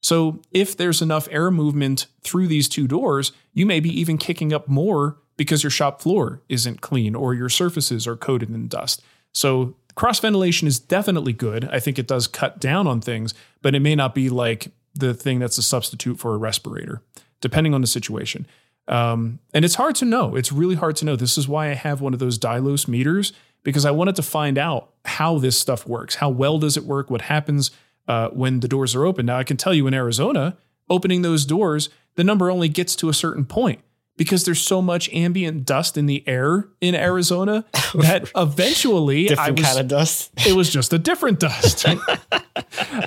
[0.00, 4.52] So if there's enough air movement through these two doors, you may be even kicking
[4.52, 9.02] up more because your shop floor isn't clean or your surfaces are coated in dust.
[9.32, 11.68] So cross ventilation is definitely good.
[11.72, 15.12] I think it does cut down on things, but it may not be like the
[15.14, 17.02] thing that's a substitute for a respirator,
[17.40, 18.46] depending on the situation.
[18.86, 20.36] Um, and it's hard to know.
[20.36, 21.16] It's really hard to know.
[21.16, 23.32] This is why I have one of those Dylos meters
[23.64, 26.14] because I wanted to find out how this stuff works.
[26.14, 27.10] How well does it work?
[27.10, 27.72] What happens
[28.06, 29.26] uh, when the doors are open?
[29.26, 30.56] Now, I can tell you in Arizona,
[30.88, 33.80] opening those doors, the number only gets to a certain point
[34.22, 39.60] because there's so much ambient dust in the air in Arizona that eventually different I
[39.62, 40.30] was, kind of dust.
[40.46, 41.84] it was just a different dust.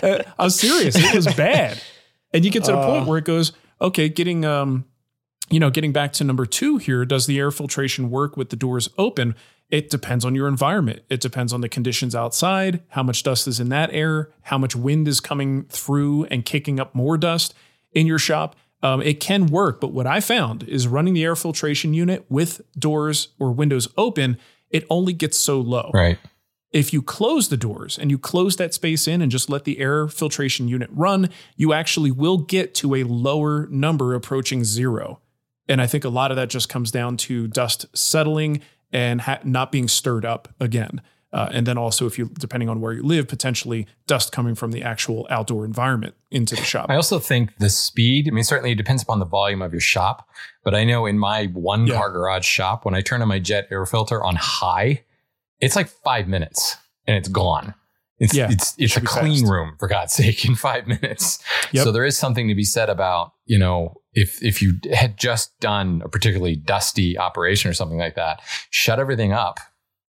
[0.03, 0.95] Uh, I was serious.
[0.95, 1.81] It was bad.
[2.33, 2.85] And you get to the Uh.
[2.95, 4.85] point where it goes, okay, getting um,
[5.49, 8.55] you know, getting back to number two here, does the air filtration work with the
[8.55, 9.35] doors open?
[9.69, 11.01] It depends on your environment.
[11.09, 14.75] It depends on the conditions outside, how much dust is in that air, how much
[14.75, 17.53] wind is coming through and kicking up more dust
[17.91, 18.55] in your shop.
[18.85, 22.61] Um, it can work, but what I found is running the air filtration unit with
[22.77, 24.37] doors or windows open,
[24.69, 25.89] it only gets so low.
[25.91, 26.19] Right.
[26.71, 29.79] If you close the doors and you close that space in and just let the
[29.79, 35.19] air filtration unit run, you actually will get to a lower number approaching zero.
[35.67, 39.39] And I think a lot of that just comes down to dust settling and ha-
[39.43, 41.01] not being stirred up again.
[41.35, 44.71] Uh, and then also, if you, depending on where you live, potentially dust coming from
[44.71, 46.85] the actual outdoor environment into the shop.
[46.89, 49.81] I also think the speed, I mean, certainly it depends upon the volume of your
[49.81, 50.29] shop,
[50.63, 51.95] but I know in my one Yeah.
[51.97, 55.03] car garage shop, when I turn on my jet air filter on high,
[55.59, 57.73] it's like five minutes and it's gone.
[58.17, 59.51] It's, Yeah, it's, it a clean fast.
[59.51, 61.39] room for God's sake in five minutes.
[61.73, 61.83] Yep.
[61.83, 65.51] So there is something to be said about, you know, if, if you had just
[65.59, 69.59] done a particularly dusty operation or something like that, shut everything up,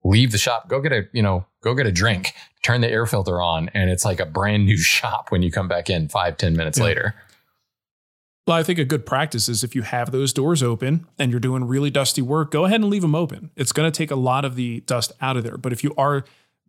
[0.04, 3.06] leave the shop, go get a, you know, go get a drink, turn the air
[3.06, 6.36] filter on, and it's like a brand new shop when you come back in five
[6.36, 6.84] ten minutes Yeah.
[6.84, 7.14] later.
[8.46, 11.38] Well, I think a good practice is if you have those doors open and you're
[11.38, 13.50] doing really dusty work, go ahead and leave them open.
[13.54, 15.56] It's going to take a lot of the dust out of there.
[15.56, 16.24] But if you are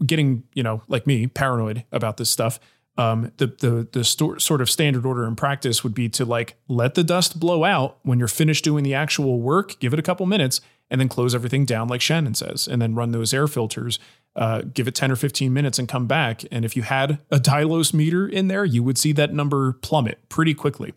[0.05, 2.59] getting, you know, like me, paranoid about this stuff,
[2.95, 6.53] um, the the the sto- sort of standard order in practice would be to like
[6.67, 10.03] let the dust blow out when you're finished doing the actual work, give it a
[10.03, 13.47] couple minutes, and then close everything down like Shannon says, and then run those air
[13.47, 13.99] filters.
[14.35, 16.43] Uh, give it 10 or 15 minutes and come back.
[16.51, 20.27] And if you had a Dylos meter in there, you would see that number plummet
[20.27, 20.93] pretty quickly.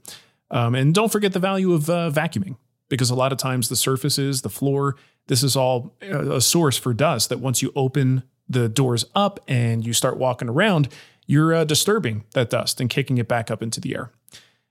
[0.50, 2.56] Um, and don't forget the value of uh, vacuuming,
[2.88, 4.96] because a lot of times the surfaces, the floor,
[5.26, 9.40] this is all a a source for dust that once you open the doors up
[9.48, 10.88] and you start walking around,
[11.26, 14.10] you're uh, disturbing that dust and kicking it back up into the air.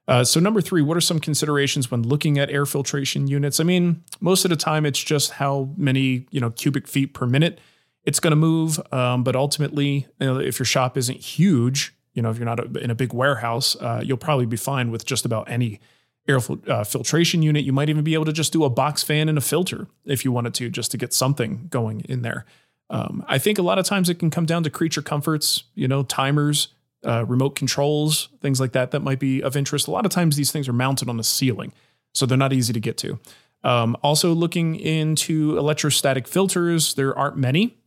[0.08, 3.60] Uh, so number three, what are some considerations when looking at air filtration units?
[3.60, 7.26] I mean, most of the time it's just how many you know cubic feet per
[7.26, 7.60] minute
[8.06, 8.80] it's going to move.
[8.94, 12.60] Um, but ultimately, you know, if your shop isn't huge, you know, if you're not
[12.60, 15.80] a, in a big warehouse, uh, you'll probably be fine with just about any
[16.28, 17.66] air fil- uh, filtration unit.
[17.66, 20.24] You might even be able to just do a box fan and a filter if
[20.24, 22.46] you wanted to, just to get something going in there.
[22.90, 25.88] Um, I think a lot of times it can come down to creature comforts, you
[25.88, 26.70] know, timers,
[27.06, 29.88] uh, remote controls, things like that that might be of interest.
[29.88, 31.72] A lot of times these things are mounted on the ceiling,
[32.14, 33.20] so they're not easy to get to.
[33.64, 37.78] Um, also, looking into electrostatic filters, there aren't many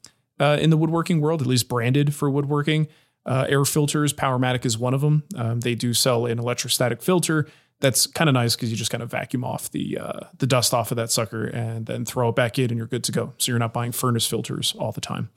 [0.41, 2.89] uh, in the woodworking world, at least branded for woodworking.
[3.25, 5.23] Uh, air filters, Powermatic is one of them.
[5.37, 7.47] Um, they do sell an electrostatic filter.
[7.81, 10.75] That's kind of nice because you just kind of vacuum off the uh, the dust
[10.75, 13.35] off of that sucker and then throw it back in, and you're good to go.
[13.39, 15.29] So you're not buying furnace filters all the time.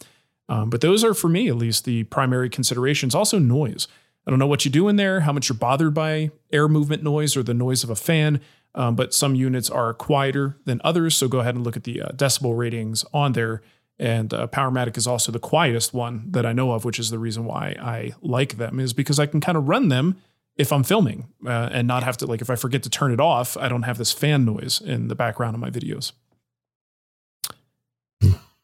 [0.52, 3.16] Um, but those are, for me at least, the primary considerations.
[3.16, 3.88] Also, noise.
[4.28, 7.04] I don't know what you do in there, how much you're bothered by air movement
[7.04, 8.42] noise or the noise of a fan,
[8.76, 11.16] um, but some units are quieter than others.
[11.16, 13.62] So go ahead and look at the uh, decibel ratings on there.
[13.98, 17.20] And uh, Powermatic is also the quietest one that I know of, which is the
[17.20, 20.18] reason why I like them, is because I can kind of run them
[20.58, 23.22] if I'm filming uh, and not have to, like, if I forget to turn it
[23.22, 26.12] off, I don't have this fan noise in the background of my videos.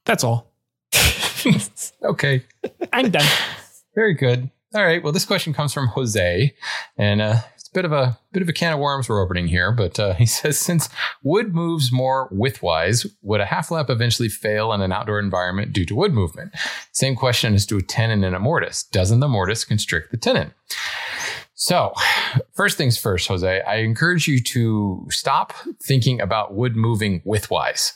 [0.04, 0.52] That's all.
[2.04, 2.44] okay.
[2.94, 3.28] I'm done.
[3.96, 4.50] Very good.
[4.76, 5.02] All right.
[5.02, 6.54] Well, this question comes from Jose,
[6.98, 9.48] and uh, it's a bit of a bit of a can of worms we're opening
[9.48, 9.72] here.
[9.72, 10.90] But uh, he says, since
[11.24, 15.86] wood moves more widthwise, would a half lap eventually fail in an outdoor environment due
[15.86, 16.54] to wood movement?
[16.92, 18.84] Same question as to a tenon and a mortise.
[18.84, 20.54] Doesn't the mortise constrict the tenon?
[21.60, 21.94] So,
[22.54, 27.94] first things first, Jose, I encourage you to stop thinking about wood moving widthwise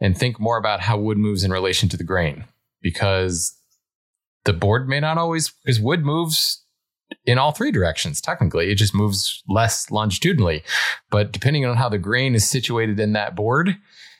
[0.00, 2.46] and think more about how wood moves in relation to the grain
[2.86, 3.52] because
[4.44, 6.64] the board may not always, because wood moves
[7.24, 8.20] in all three directions.
[8.20, 10.62] Technically, it just moves less longitudinally.
[11.10, 13.76] But depending on how the grain is situated in that board,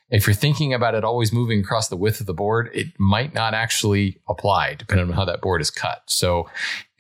[0.09, 3.35] if you're thinking about it always moving across the width of the board, it might
[3.35, 6.03] not actually apply depending on how that board is cut.
[6.07, 6.49] So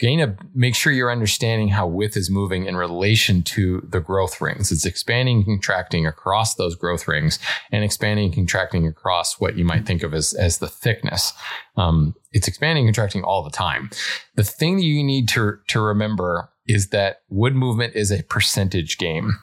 [0.00, 4.40] gain a make sure you're understanding how width is moving in relation to the growth
[4.40, 4.72] rings.
[4.72, 7.38] It's expanding and contracting across those growth rings
[7.70, 11.32] and expanding and contracting across what you might think of as, as the thickness.
[11.76, 13.90] Um, it's expanding and contracting all the time.
[14.34, 18.98] The thing that you need to, to remember is that wood movement is a percentage
[18.98, 19.38] game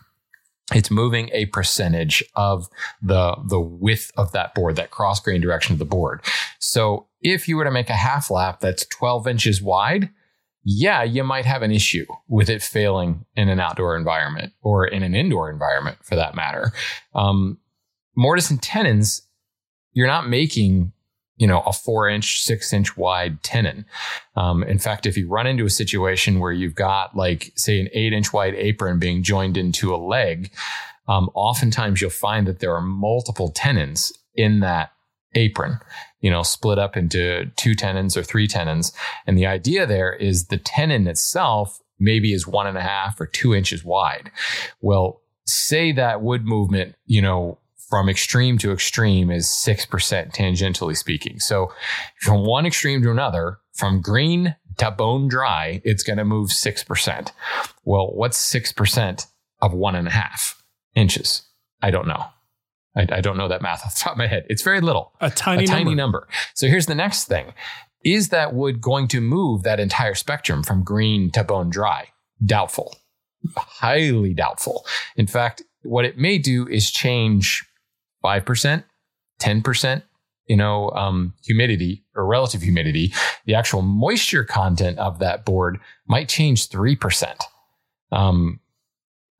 [0.75, 2.67] it's moving a percentage of
[3.01, 6.21] the the width of that board, that cross grain direction of the board.
[6.59, 10.09] So if you were to make a half lap that's 12 inches wide,
[10.63, 15.03] yeah, you might have an issue with it failing in an outdoor environment or in
[15.03, 16.71] an indoor environment for that matter.
[17.13, 17.57] Um,
[18.15, 19.27] mortise and tenons,
[19.91, 20.92] you're not making
[21.43, 23.83] you know, a four inch, six inch wide tenon.
[24.37, 27.89] Um, in fact, if you run into a situation where you've got like, say, an
[27.91, 30.53] eight inch wide apron being joined into a leg,
[31.09, 34.93] um, oftentimes you'll find that there are multiple tenons in that
[35.35, 35.79] apron,
[36.21, 38.93] you know, split up into two tenons or three tenons.
[39.27, 43.25] And the idea there is the tenon itself maybe is one and a half or
[43.25, 44.31] two inches wide.
[44.79, 47.59] Well, say that wood movement, you know,
[47.93, 49.87] from extreme to extreme is 6%
[50.33, 51.39] tangentially speaking.
[51.39, 51.71] So
[52.21, 57.31] from one extreme to another, from green to bone dry, it's going to move 6%.
[57.85, 59.27] Well, what's 6%
[59.61, 60.59] of one and a half
[60.95, 61.43] inches?
[61.83, 62.25] I don't know.
[62.95, 64.47] I, I, don't know that math off the top of my head.
[64.49, 65.13] It's very little.
[65.21, 66.21] A tiny, a tiny number.
[66.21, 66.27] number.
[66.55, 67.53] So here's the next thing.
[68.03, 72.07] Is that wood going to move that entire spectrum from green to bone dry?
[72.43, 72.95] Doubtful.
[73.55, 74.83] Highly doubtful.
[75.15, 77.63] In fact, what it may do is change
[78.23, 78.83] 5%,
[79.39, 80.03] 10%,
[80.47, 83.13] you know, um, humidity or relative humidity,
[83.45, 87.35] the actual moisture content of that board might change 3%.
[88.11, 88.59] Um,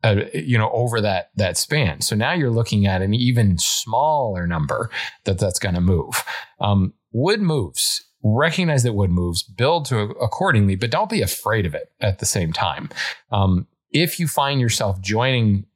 [0.04, 2.02] uh, you know, over that that span.
[2.02, 4.90] So now you're looking at an even smaller number
[5.24, 6.24] that that's going to move.
[6.60, 8.04] Um, wood moves.
[8.22, 9.44] Recognize that wood moves.
[9.44, 12.90] Build to accordingly, but don't be afraid of it at the same time.
[13.32, 15.68] Um, if you find yourself joining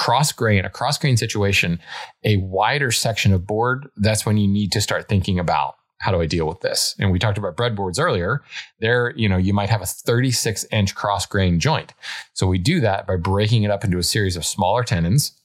[0.00, 1.78] cross grain, a cross grain situation,
[2.24, 6.22] a wider section of board, that's when you need to start thinking about how do
[6.22, 6.94] I deal with this?
[6.98, 8.42] And we talked about breadboards earlier.
[8.78, 11.92] There, you know, you might have a 36 inch cross grain joint.
[12.32, 15.38] So we do that by breaking it up into a series of smaller tenons.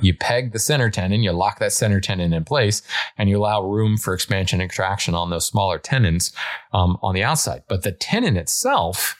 [0.00, 2.80] You peg the center tenon, you lock that center tenon in place,
[3.18, 6.32] and you allow room for expansion and contraction on those smaller tenons
[6.72, 7.64] um, on the outside.
[7.68, 9.14] But the tenon itself,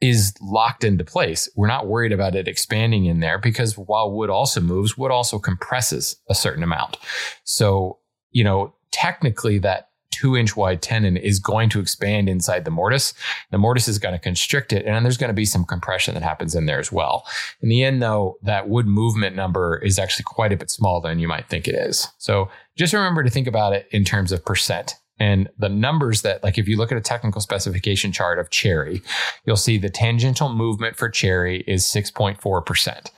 [0.00, 1.48] is locked into place.
[1.56, 5.38] We're not worried about it expanding in there because while wood also moves, wood also
[5.38, 6.96] compresses a certain amount.
[7.44, 7.98] So,
[8.30, 13.14] you know, technically that two inch wide tenon is going to expand inside the mortise.
[13.50, 16.22] The mortise is going to constrict it, and there's going to be some compression that
[16.22, 17.26] happens in there as well.
[17.60, 21.18] In the end, though, that wood movement number is actually quite a bit smaller than
[21.18, 22.08] you might think it is.
[22.18, 24.94] So just remember to think about it in terms of percent.
[25.20, 29.02] And the numbers that, like, if you look at a technical specification chart of cherry,
[29.44, 33.10] you'll see the tangential movement for cherry is 6.4%.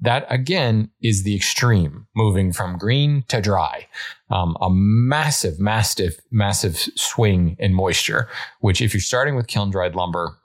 [0.00, 3.86] That again is the extreme moving from green to dry.
[4.30, 8.28] Um, a massive, massive, massive swing in moisture,
[8.60, 10.38] which if you're starting with kiln dried lumber,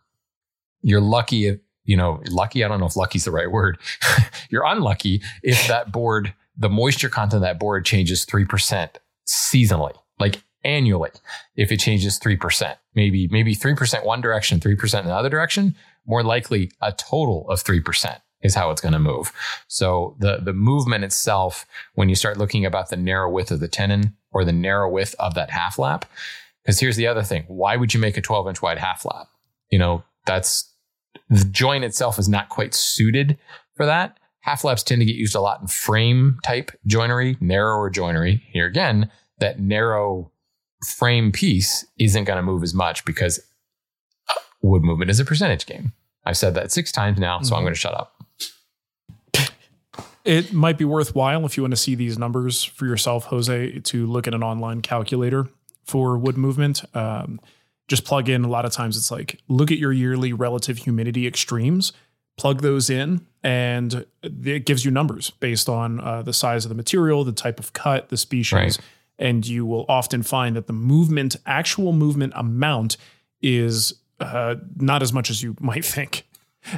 [0.82, 3.80] you're lucky if, you know, lucky, I don't know if lucky is the right word.
[4.50, 8.90] you're unlucky if that board, the moisture content of that board changes 3%
[9.28, 9.96] seasonally.
[10.20, 11.12] Like annually
[11.56, 12.76] if it changes 3%.
[12.96, 15.76] Maybe, maybe 3% one direction, 3% in the other direction.
[16.06, 19.32] More likely a total of 3% is how it's going to move.
[19.68, 23.68] So the, the movement itself, when you start looking about the narrow width of the
[23.68, 26.06] tenon or the narrow width of that half lap,
[26.64, 27.46] because here's the other thing.
[27.48, 29.28] Why would you make a 12 inch wide half lap?
[29.70, 30.74] You know, that's
[31.30, 33.38] the joint itself is not quite suited
[33.76, 34.18] for that.
[34.42, 38.44] Half laps tend to get used a lot in frame type joinery, narrower joinery.
[38.52, 40.32] Here again, that narrow
[40.86, 43.40] frame piece isn't going to move as much because
[44.62, 45.94] wood movement is a percentage game.
[46.26, 47.56] I've said that six times now, so mm-hmm.
[47.56, 48.14] I'm going to shut up.
[50.26, 54.06] It might be worthwhile if you want to see these numbers for yourself, Jose, to
[54.06, 55.48] look at an online calculator.
[55.88, 56.84] for wood movement.
[56.96, 57.40] Um,
[57.88, 58.44] just plug in.
[58.44, 61.94] A lot of times it's like look at your yearly relative humidity extremes,
[62.38, 66.76] plug those in, and it gives you numbers based on uh, the size of the
[66.76, 68.54] material, the type of cut, the species.
[68.54, 68.78] Right.
[69.20, 72.98] And you will often find that the movement, actual movement amount,
[73.42, 76.28] is uh, not as much as you might think.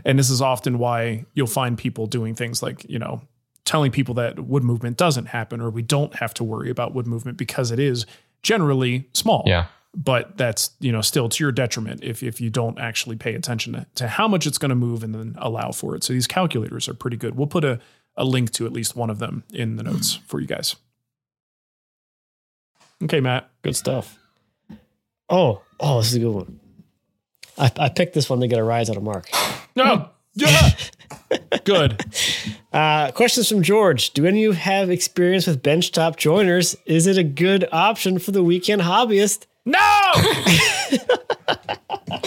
[0.05, 3.21] And this is often why you'll find people doing things like, you know,
[3.65, 7.07] telling people that wood movement doesn't happen or we don't have to worry about wood
[7.07, 8.05] movement because it is
[8.41, 9.43] generally small.
[9.45, 9.65] Yeah.
[9.95, 13.73] But that's, you know, still to your detriment if, if you don't actually pay attention
[13.73, 16.03] to, to how much it's going to move and then allow for it.
[16.03, 17.35] So these calculators are pretty good.
[17.35, 17.79] We'll put a,
[18.15, 20.75] a link to at least one of them in the notes for you guys.
[23.03, 23.49] Okay, Matt.
[23.61, 24.17] Good stuff.
[25.29, 26.59] Oh, oh, this is a good one.
[27.57, 29.29] I, I picked this one to get a rise out of Marc.
[29.75, 30.09] No.
[30.35, 30.69] Yeah.
[31.65, 32.01] Good.
[32.71, 34.11] Uh, questions from George.
[34.11, 36.77] Do any of you have experience with benchtop joiners?
[36.85, 39.47] Is it a good option for the weekend hobbyist?
[39.65, 39.79] No.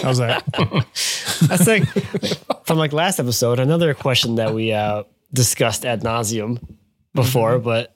[0.03, 0.43] How's that?
[1.47, 1.87] That's like
[2.65, 5.03] from like last episode, another question that we uh,
[5.33, 6.61] discussed ad nauseum
[7.15, 7.92] before, but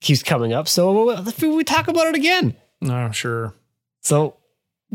[0.00, 0.68] keeps coming up.
[0.68, 2.54] So we talk about it again.
[2.80, 3.54] No, sure.
[4.00, 4.36] So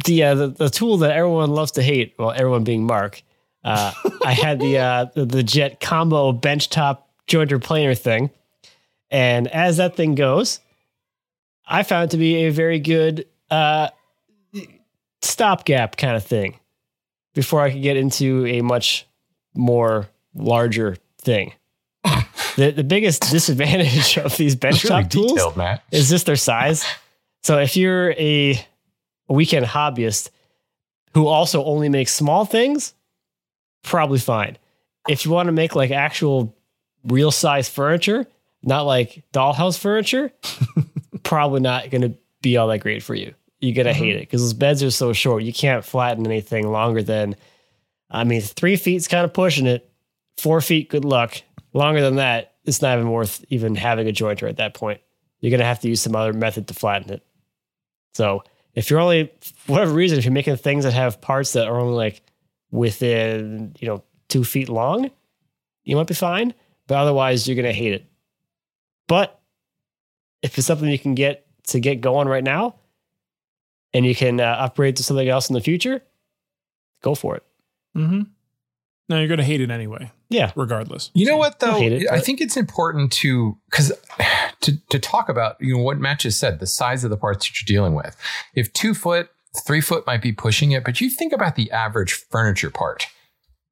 [0.05, 3.21] the, uh, the the tool that everyone loves to hate, well, everyone being Marc,
[3.63, 3.93] uh,
[4.25, 8.29] I had the, uh, the the Jet Combo benchtop jointer planer thing,
[9.11, 10.59] and as that thing goes,
[11.65, 13.89] I found it to be a very good uh,
[15.21, 16.59] stopgap kind of thing
[17.33, 19.07] before I could get into a much
[19.55, 21.53] more larger thing.
[22.55, 25.83] The the biggest disadvantage of these It's really benchtop tools detailed, Matt.
[25.91, 26.85] is just their size.
[27.43, 28.65] So if you're a
[29.27, 30.29] weekend hobbyist
[31.13, 32.93] who also only makes small things,
[33.83, 34.57] probably fine.
[35.07, 36.55] If you want to make like actual
[37.05, 38.25] real size furniture,
[38.63, 40.31] not like dollhouse furniture,
[41.23, 43.33] probably not going to be all that great for you.
[43.59, 44.03] You're going to mm-hmm.
[44.03, 45.43] hate it because those beds are so short.
[45.43, 47.35] You can't flatten anything longer than,
[48.09, 49.89] I mean, three feet's kind of pushing it.
[50.37, 51.41] Four feet, good luck.
[51.73, 55.01] Longer than that, it's not even worth even having a jointer at that point.
[55.39, 57.25] You're going to have to use some other method to flatten it.
[58.13, 58.43] So
[58.75, 59.31] if you're only,
[59.67, 62.21] whatever reason, if you're making things that have parts that are only like
[62.71, 65.11] within, you know, two feet long,
[65.83, 66.53] you might be fine.
[66.87, 68.05] But otherwise, you're going to hate it.
[69.07, 69.39] But
[70.41, 72.75] if it's something you can get to get going right now
[73.93, 76.01] and you can uh, upgrade to something else in the future,
[77.01, 77.43] go for it.
[77.95, 78.23] Mm-hmm.
[79.09, 80.51] No, you're going to hate it anyway, Yeah.
[80.55, 81.11] regardless.
[81.13, 81.77] You know what though?
[81.77, 83.91] hate it, I think it's important to because
[84.61, 87.47] to to talk about you know what Matt just said, the size of the parts
[87.47, 88.17] that you're dealing with.
[88.55, 89.29] If two foot,
[89.65, 93.07] three foot might be pushing it, but you think about the average furniture part,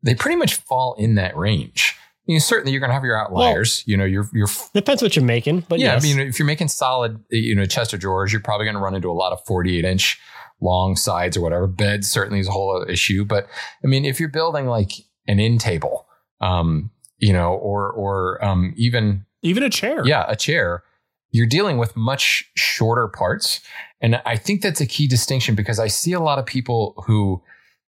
[0.03, 1.97] they pretty much fall in that range.
[2.25, 3.83] You know, certainly you're going to have your outliers.
[3.87, 5.93] you know, your your Depends what you're making, but yeah.
[5.93, 6.03] yes.
[6.03, 8.81] I mean, if you're making solid, you know, chest of drawers, you're probably going to
[8.81, 10.19] run into a lot of 48 inch
[10.61, 11.67] long sides or whatever.
[11.67, 13.25] Beds certainly is a whole other issue.
[13.25, 13.47] But
[13.83, 14.91] I mean, if you're building like
[15.27, 16.07] an end table,
[16.41, 20.05] um, you know, or or um, even Even a chair.
[20.05, 20.83] yeah, a chair,
[21.31, 23.61] you're dealing with much shorter parts.
[24.01, 27.41] And I think that's a key distinction because I see a lot of people who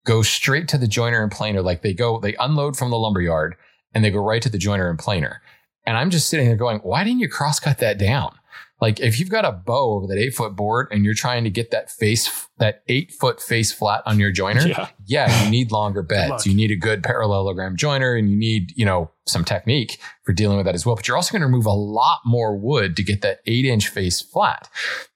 [0.06, 1.62] go straight to the joiner and planer.
[1.62, 3.56] Like they go, they unload from the lumber yard
[3.94, 5.42] and they go right to the joiner and planer.
[5.86, 8.36] And I'm just sitting there going, why didn't you cross cut that down?
[8.82, 11.52] Like if you've got a bow over that eight foot board and you're trying to
[11.52, 14.90] get that face, that eight foot face flat on your joiner, Yeah.
[15.06, 16.48] yeah, you need longer beds.
[16.48, 20.58] You need a good parallelogram joiner and you need, you know, some technique for dealing
[20.58, 20.96] with that as well.
[20.96, 23.88] But you're also going to remove a lot more wood to get that eight inch
[23.88, 24.68] face flat.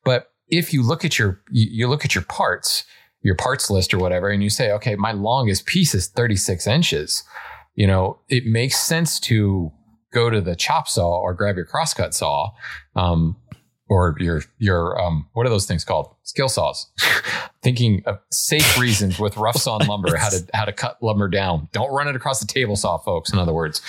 [0.03, 2.83] But if you look at your, you, you look at your parts,
[3.23, 7.23] your parts list or whatever, and you say, okay, my longest piece is 36 inches,
[7.73, 9.71] you know, it makes sense to
[10.13, 12.51] go to the chop saw or grab your crosscut saw.
[12.95, 13.35] Um,
[13.87, 16.13] or your your um what are those things called?
[16.23, 16.87] Skill saws.
[17.61, 21.69] Thinking of safe reasons with rough sawn lumber how to how to cut lumber down.
[21.71, 23.81] Don't run it across the table saw folks in other words.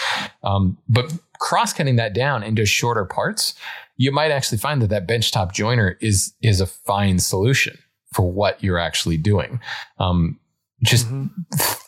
[0.43, 3.55] Um, but cross cutting that down into shorter parts
[3.97, 7.79] you might actually find that that benchtop joiner is is a fine solution
[8.13, 9.61] for what you're actually doing.
[9.99, 10.39] Um,
[10.83, 11.07] just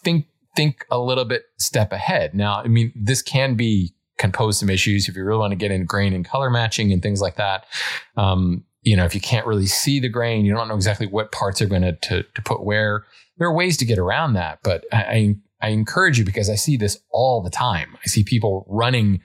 [0.03, 2.35] think think a little bit step ahead.
[2.35, 5.57] Now i mean this can be can pose some issues if you really want to
[5.57, 7.65] get in grain and color matching and things like that.
[8.17, 11.33] Um, you know if you can't really see the grain you don't know exactly what
[11.33, 11.93] parts are going to
[12.23, 13.05] to put where.
[13.37, 16.77] There are ways to get around that but I, I encourage you because i see
[16.77, 17.97] this all the time.
[18.05, 19.21] I see people running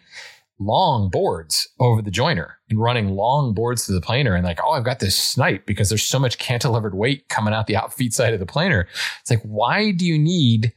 [0.60, 4.72] long boards over the joiner and running long boards to the planer and like, oh,
[4.72, 8.14] I've got this snipe because there's so much cantilevered weight coming out the out feet
[8.14, 8.88] side of the planer.
[9.22, 10.74] It's like, why do you need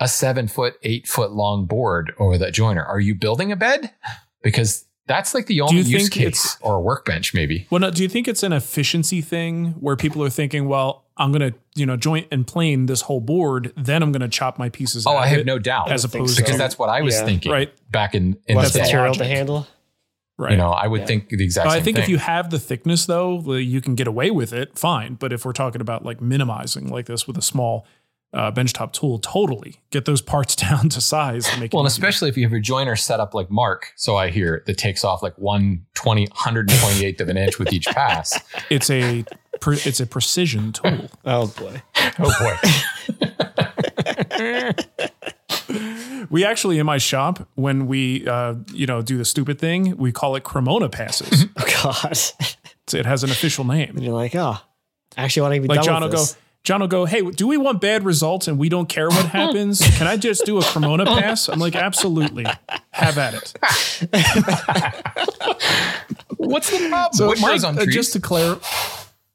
[0.00, 2.84] a seven foot, eight foot long board over that joiner?
[2.84, 3.90] Are you building a bed?
[4.42, 7.66] Because That's like the only use think case or a workbench, maybe.
[7.70, 11.30] Well, no, do you think it's an efficiency thing where people are thinking, well, I'm
[11.30, 14.58] going to, you know, joint and plane this whole board, then I'm going to chop
[14.58, 15.92] my pieces Oh, out I have it, no doubt.
[15.92, 17.24] as opposed because to that's what I was Yeah.
[17.26, 17.72] thinking Right.
[17.92, 18.84] back in, in Less the day.
[18.86, 19.66] material to handle.
[20.38, 20.52] right.
[20.52, 22.02] You know, I would think the exact I think thing.
[22.04, 25.14] if you have the thickness though, you can get away with it, fine.
[25.14, 27.86] But if we're talking about like minimizing like this with a small
[28.34, 31.88] uh, benchtop tool, totally get those parts down to size to make well, it and
[31.88, 35.04] especially if you have your joiner set up like Marc, so I hear that takes
[35.04, 38.38] off like 120, 128th of an inch with each pass.
[38.70, 39.24] it's a
[39.60, 41.08] pre- it's a precision tool.
[41.24, 41.80] Oh boy.
[42.18, 42.56] Oh boy.
[46.30, 50.12] We actually in my shop when we uh, you know do the stupid thing, we
[50.12, 51.46] call it Cremona passes.
[51.56, 52.18] Oh god.
[52.92, 53.90] it has an official name.
[53.96, 54.56] and you're like, oh,
[55.16, 56.36] I actually want to be Like done John will with go, this.
[56.64, 59.80] John will go, hey, do we want bad results and we don't care what happens?
[59.98, 61.48] Can I just do a Cremona pass?
[61.48, 62.46] I'm like, absolutely,
[62.90, 63.52] have at it.
[66.36, 67.12] What's the problem?
[67.12, 68.66] So Wood Mike, on uh, just to clarify,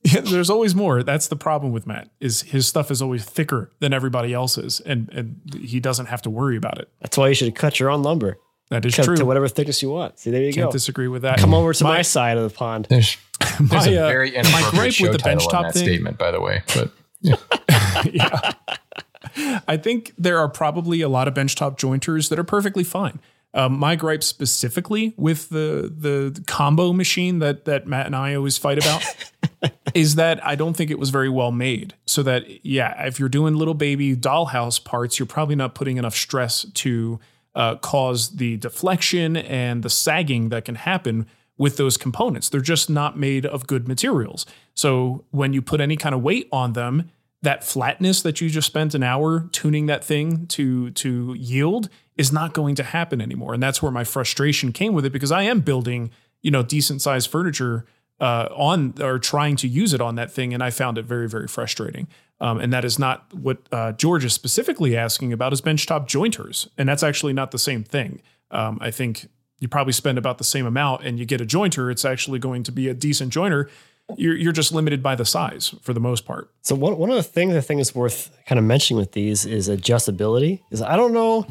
[0.04, 1.04] yeah, there's always more.
[1.04, 5.10] That's the problem with Matt is his stuff is always thicker than everybody else's, and
[5.14, 6.90] and he doesn't have to worry about it.
[7.02, 8.38] That's why you should cut your own lumber.
[8.70, 9.16] That is Cut true.
[9.18, 10.20] to whatever thickness you want.
[10.20, 10.72] See, there you Can't go.
[10.72, 11.40] disagree with that.
[11.40, 12.86] Come over to my, My- side of the pond.
[12.88, 13.18] there's
[13.60, 15.84] there's My, a uh, very my inappropriate gripe show with the title benchtop that thing-
[15.86, 16.62] statement, by the way.
[16.76, 16.92] But
[17.22, 18.54] yeah.
[19.68, 23.20] I think there are probably a lot of benchtop jointers that are perfectly fine.
[23.54, 28.60] Um, my gripe specifically with the the combo machine that that Matt and I always
[28.60, 29.04] fight about
[29.96, 31.96] is that I don't think it was very well made.
[32.06, 36.16] So that yeah, if you're doing little baby dollhouse parts, you're probably not putting enough
[36.16, 37.20] stress to
[37.56, 41.26] uh, cause the deflection and the sagging that can happen
[41.60, 42.50] with those components.
[42.50, 44.48] They're just not made of good materials.
[44.74, 47.12] So when you put any kind of weight on them,
[47.44, 52.34] that flatness that you just spent an hour tuning that thing to to yield is
[52.34, 53.54] not going to happen anymore.
[53.54, 57.02] And that's where my frustration came with it because I am building, you know, decent
[57.02, 57.86] sized furniture
[58.20, 61.30] uh, on or trying to use it on that thing, and I found it very
[61.30, 62.08] very frustrating.
[62.42, 66.70] Um, and that is not what uh, George is specifically asking about is benchtop jointers,
[66.78, 68.22] and that's actually not the same thing.
[68.52, 69.28] Um, I think
[69.60, 72.64] you probably spend about the same amount, and you get a jointer, it's actually going
[72.64, 73.70] to be a decent jointer.
[74.18, 76.50] You're you're just limited by the size for the most part.
[76.62, 79.46] So one one of the things I think is worth kind of mentioning with these
[79.46, 80.62] is adjustability.
[80.72, 81.46] Is I don't know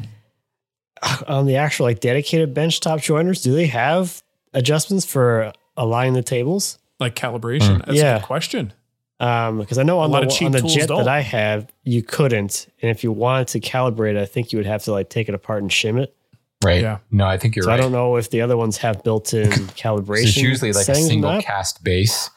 [1.27, 4.21] on the actual like dedicated benchtop joiners, do they have
[4.53, 6.77] adjustments for aligning the tables?
[6.99, 8.17] Like calibration, that's a Yeah.
[8.19, 8.73] good question.
[9.21, 10.97] Um, because I know on A lot the, of cheap on the jet don't.
[10.99, 14.65] that I have, you couldn't, and if you wanted to calibrate, I think you would
[14.65, 16.15] have to like take it apart and shim it.
[16.63, 16.81] Right.
[16.81, 16.99] Yeah.
[17.11, 17.79] No, I think you're so right.
[17.79, 20.23] I don't know if the other ones have built-in calibration.
[20.23, 21.43] It's usually like a single that.
[21.43, 22.29] cast base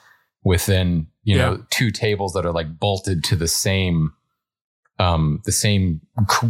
[0.44, 1.42] within you Yeah.
[1.50, 4.12] know two tables that are like bolted to the same
[4.98, 6.00] um the same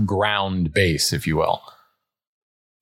[0.06, 1.62] ground base if you will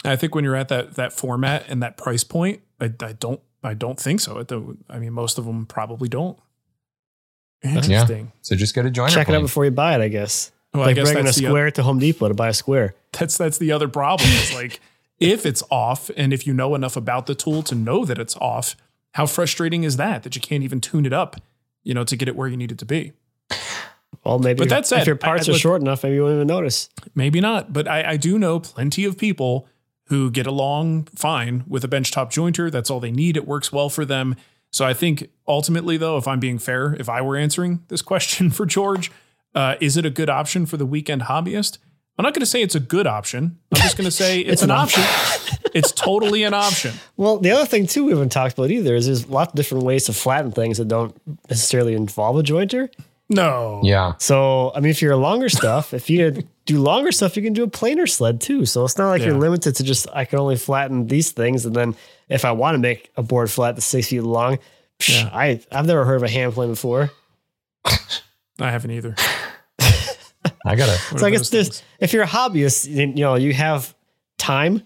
[0.04, 3.40] I think when you're at that that format and that price point, I, I don't
[3.62, 4.42] I don't think so.
[4.88, 6.38] I mean, most of them probably don't.
[7.62, 8.32] Interesting.
[8.40, 10.00] so just get a joiner Check it out before you buy it.
[10.00, 10.52] I guess.
[10.72, 12.94] Well, I like guess bringing a that's square to Home Depot to buy a square.
[13.12, 14.28] that's that's the other problem.
[14.30, 14.80] Is like
[15.18, 18.36] if it's off, and if you know enough about the tool to know that it's
[18.36, 18.76] off,
[19.14, 20.22] how frustrating is that?
[20.22, 21.36] That you can't even tune it up,
[21.82, 23.12] you know, to get it where you need it to be.
[24.24, 24.58] Well, maybe.
[24.66, 26.46] But if- that if your parts I- are look- short enough, maybe you won't even
[26.46, 26.88] notice.
[27.14, 29.66] Maybe not, but I, I do know plenty of people
[30.06, 32.70] who get along fine with a benchtop jointer.
[32.70, 33.36] That's all they need.
[33.36, 34.36] It works well for them.
[34.72, 38.50] So I think ultimately, though, if I'm being fair, if I were answering this question
[38.50, 39.10] for George,
[39.54, 41.78] uh, is it a good option for the weekend hobbyist?
[42.18, 43.58] I'm not going to say it's a good option.
[43.74, 45.02] I'm just going to say it's, an, option.
[45.72, 46.92] it's totally an option.
[47.16, 49.84] Well, the other thing too we haven't talked about either is there's lots of different
[49.84, 51.14] ways to flatten things that don't
[51.48, 52.88] necessarily involve a jointer.
[53.28, 53.80] No.
[53.84, 57.42] yeah So, I mean, if you're a longer stuff, if you do longer stuff, you
[57.42, 58.66] can do a planer sled too.
[58.66, 59.28] So it's not like Yeah.
[59.28, 61.94] you're limited to just I can only flatten these things, and then
[62.28, 64.58] if I want to make a board flat that's six feet long,
[64.98, 65.30] psh, Yeah.
[65.32, 67.10] I I've never heard of a hand plane before.
[68.60, 69.14] I haven't either.
[70.66, 71.82] i gotta so I guess those this, things?
[72.00, 73.94] if you're a hobbyist, you you know, you have
[74.38, 74.82] time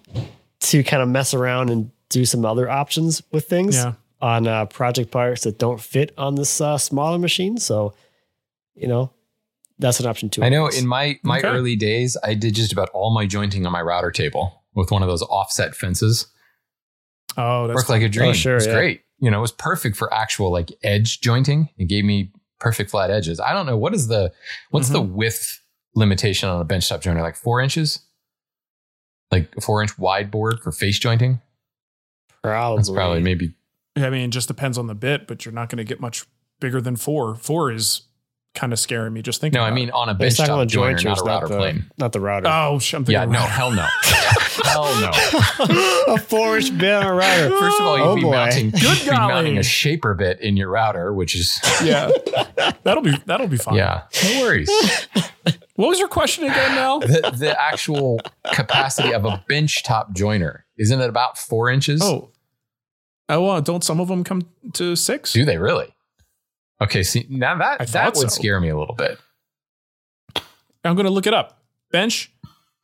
[0.61, 3.95] to kind of mess around and do some other options with things Yeah.
[4.21, 7.59] on uh, project parts that don't fit on this uh, smaller machine.
[7.59, 7.95] So,
[8.75, 9.13] you know,
[9.79, 10.43] that's an option too.
[10.45, 11.49] i know in my my Okay.
[11.49, 15.03] early days i did just about all my jointing on my router table with one
[15.03, 16.29] of those offset fences
[17.37, 18.73] Oh, that's worked like a dream sure, it was yeah.
[18.75, 22.31] great you know it was perfect for actual like edge jointing it gave me
[22.65, 24.33] perfect flat edges i don't know what is the
[24.71, 25.15] what's the Mm-hmm.
[25.15, 25.61] width
[25.95, 28.01] limitation on a benchtop joiner like four inches
[29.31, 31.41] like a four inch wide board for face jointing
[32.43, 32.79] probably.
[32.79, 33.53] that's probably maybe
[33.97, 36.25] I mean, it just depends on the bit, but you're not going to get much
[36.59, 37.37] bigger than four.
[37.37, 38.03] Four is
[38.55, 39.59] kind of scaring me just thinking.
[39.59, 41.57] No, I mean on a But it's bench top joiner, jointers, not a router the,
[41.57, 41.91] plane.
[41.99, 42.49] not the router.
[42.49, 43.87] Oh, sh- I'm thinking Yeah, no, hell no,
[44.65, 45.11] hell no.
[46.15, 47.51] a four inch bit on a router.
[47.51, 48.31] First of all, you'd Oh, be boy.
[48.31, 52.11] mounting, Good you'd be mounting a shaper bit in your router, which is yeah,
[52.85, 53.75] that'll be that'll be fine.
[53.75, 54.71] yeah, no worries.
[55.77, 56.77] What was your question again?
[56.77, 58.21] Now, the, the actual
[58.53, 62.01] capacity of a bench top joiner isn't it about four inches?
[62.03, 62.31] oh,
[63.29, 64.43] oh, uh, don't some of them come
[64.75, 65.33] to six?
[65.33, 65.94] do they really?
[66.81, 68.37] Okay, see now I that that would so.
[68.41, 69.19] scare me a little bit.
[70.85, 71.63] I'm going to look it up.
[71.91, 72.31] Bench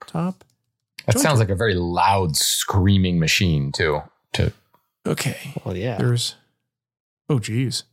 [0.06, 0.44] top.
[1.06, 1.18] That Jointer.
[1.20, 4.00] sounds like a very loud screaming machine too.
[4.34, 4.52] To
[5.06, 5.96] Okay, Well, yeah.
[5.98, 6.36] there's.
[7.28, 7.84] Oh, geez.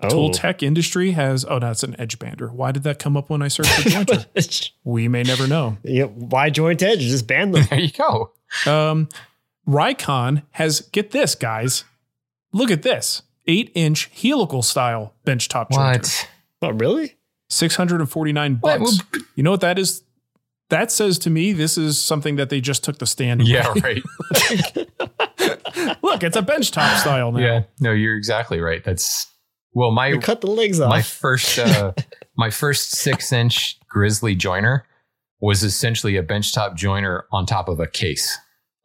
[0.00, 0.08] Oh.
[0.08, 1.44] Tool Tech Industry has.
[1.48, 2.50] Oh, that's an edge bander.
[2.50, 4.70] Why did that come up when I searched for jointer?
[4.84, 5.76] we may never know.
[5.84, 7.00] yeah, why joint edge?
[7.00, 7.64] Just ban them.
[7.70, 8.32] there you go.
[8.66, 9.08] Um,
[9.68, 11.84] Rikon has get this, guys.
[12.52, 15.98] Look at this eight inch helical style benchtop jointer.
[15.98, 16.28] What?
[16.62, 17.16] oh, really?
[17.48, 18.80] Six hundred and forty nine What?
[18.80, 18.98] bucks.
[19.34, 20.02] You know what that is?
[20.70, 23.46] That says to me this is something that they just took the stand.
[23.46, 23.80] Yeah, away.
[23.84, 24.02] right.
[26.02, 27.40] Look, it's a benchtop style now.
[27.40, 28.82] Yeah, no, you're exactly right.
[28.82, 29.26] That's
[29.74, 30.88] well, my We cut the legs off.
[30.90, 31.92] my first uh,
[32.36, 34.86] my first six inch grizzly joiner
[35.40, 38.38] was essentially a benchtop joiner on top of a case,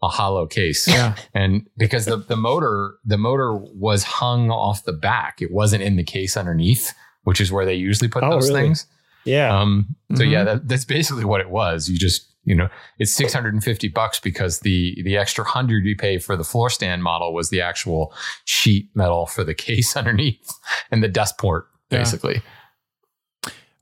[0.04, 0.88] a hollow case.
[0.88, 1.16] Yeah.
[1.34, 5.95] And because the, the motor the motor was hung off the back, it wasn't in
[5.95, 6.93] the case underneath,
[7.24, 8.62] which is where they usually put Oh, those really?
[8.64, 8.86] things.
[9.26, 9.60] yeah.
[9.60, 10.32] Um, so Mhm.
[10.32, 11.89] yeah, that, that's basically what it was.
[11.89, 12.70] You just, you know,
[13.00, 17.34] it's 650 bucks because the, the extra hundred you pay for the floor stand model
[17.34, 18.14] was the actual
[18.45, 20.50] sheet metal for the case underneath
[20.91, 21.98] and the dust port, Yeah.
[22.00, 22.41] basically.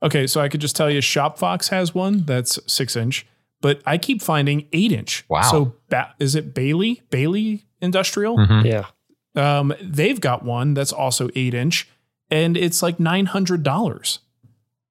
[0.02, 3.26] Okay, so I could just tell you ShopFox has one that's six inch,
[3.60, 5.24] but I keep finding eight inch.
[5.28, 5.42] Wow.
[5.42, 6.96] So ba- is it Baileigh?
[7.10, 8.36] Baileigh Industrial?
[8.36, 8.64] Mhm.
[8.64, 8.86] yeah.
[9.34, 11.88] Um, they've got one that's also eight inch,
[12.30, 14.20] and it's like nine hundred dollars.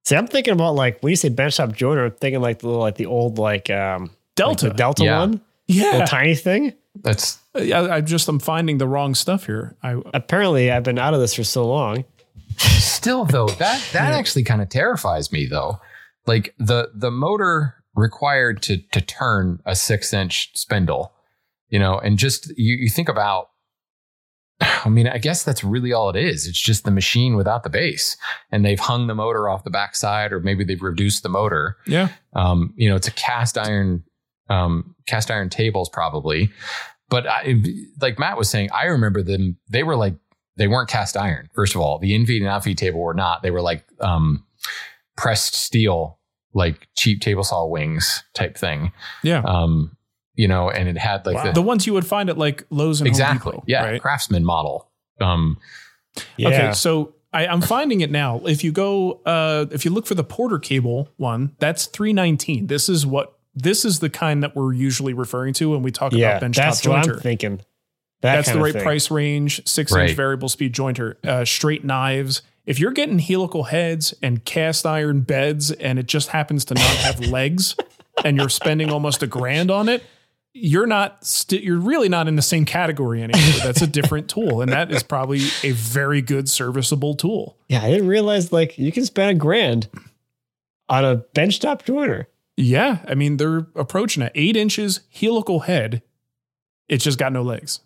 [0.05, 2.81] See, I'm thinking about like when you say benchtop joiner, I'm thinking like the little,
[2.81, 4.67] like the old like um Delta.
[4.67, 5.19] like Delta Yeah.
[5.19, 6.73] one, Yeah, the tiny thing.
[7.01, 9.75] That's I, I just I'm finding the wrong stuff here.
[9.81, 12.05] I Apparently, I've been out of this for so long.
[12.57, 15.79] still though, that, that actually kind of terrifies me though.
[16.27, 21.13] Like the, the motor required to, to turn a six inch spindle,
[21.69, 23.49] you know, and just you, you think about
[24.61, 26.47] I mean, I guess that's really all it is.
[26.47, 28.15] It's just the machine without the base.
[28.51, 31.77] And they've hung the motor off the backside, or maybe they've reduced the motor.
[31.85, 34.03] yeah Um, you know, it's a cast iron,
[34.49, 36.51] um, cast iron tables probably.
[37.09, 37.55] But I,
[37.99, 39.57] like Matt was saying, I remember them.
[39.69, 40.15] They were like,
[40.57, 41.49] they weren't cast iron.
[41.53, 43.43] First of all, the in feed and out feed table were not.
[43.43, 44.45] They were like um,
[45.17, 46.19] pressed steel,
[46.55, 48.91] like cheap table saw wings type thing.
[49.21, 49.43] yeah.
[49.45, 49.95] Um,
[50.37, 51.43] you know, and it had like Wow.
[51.45, 54.01] the, the ones you would find at like Lowe's and Home exactly, Depot, yeah, right?
[54.01, 54.89] craftsman model.
[55.21, 55.57] Um,
[56.37, 56.47] Yeah.
[56.49, 58.41] Okay, so I, I'm finding it now.
[58.45, 62.67] If you go, uh, if you look for the Porter cable one, that's 319.
[62.67, 66.11] This is what this is the kind that we're usually referring to when we talk
[66.13, 67.13] yeah, about benchtop that's what jointer.
[67.15, 67.57] I'm thinking.
[68.21, 68.81] That That's the right thing.
[68.83, 69.65] price range.
[69.67, 70.09] Six Right.
[70.09, 72.41] inch variable speed jointer, uh, straight knives.
[72.65, 76.83] If you're getting helical heads and cast iron beds, and it just happens to not
[76.83, 77.75] have legs,
[78.23, 80.03] and you're spending almost a grand on it,
[80.53, 81.25] you're not.
[81.25, 83.59] St- you're really not in the same category anymore.
[83.63, 87.57] That's a different tool, and that is probably a very good serviceable tool.
[87.67, 89.89] Yeah, I didn't realize like you can spend a grand
[90.87, 92.27] on a benchtop joiner.
[92.57, 94.31] Yeah, I mean they're approaching it.
[94.33, 96.01] Eight inches helical head.
[96.87, 97.81] It's just got no legs.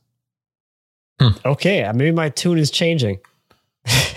[1.44, 3.20] Okay, uh, maybe my tune is changing.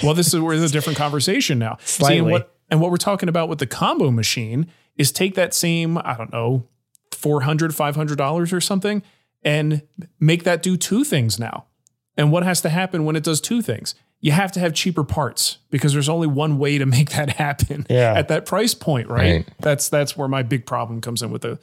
[0.02, 1.76] Well, this is where there's a different conversation now.
[1.84, 2.30] See, and Slightly.
[2.32, 6.14] what and what we're talking about with the combo machine is take that same, I
[6.16, 6.66] don't know,
[7.12, 9.02] 400 $500 or something
[9.42, 9.82] and
[10.18, 11.66] make that do two things now.
[12.16, 13.94] And what has to happen when it does two things?
[14.20, 17.86] You have to have cheaper parts because there's only one way to make that happen
[17.90, 18.14] Yeah.
[18.14, 19.32] at that price point, right?
[19.36, 19.48] Right.
[19.60, 21.58] That's that's where my big problem comes in with the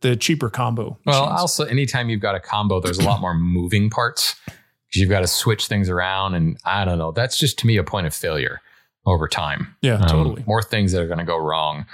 [0.00, 0.98] the cheaper combo.
[1.06, 1.40] Well, machines.
[1.40, 4.36] also, anytime you've got a combo, there's a lot more moving parts
[4.94, 6.34] because you've got to switch things around.
[6.36, 7.10] And I don't know.
[7.10, 8.60] That's just to me a point of failure
[9.06, 9.74] over time.
[9.82, 10.44] yeah, Um, totally.
[10.46, 11.84] More things that are going to go wrong.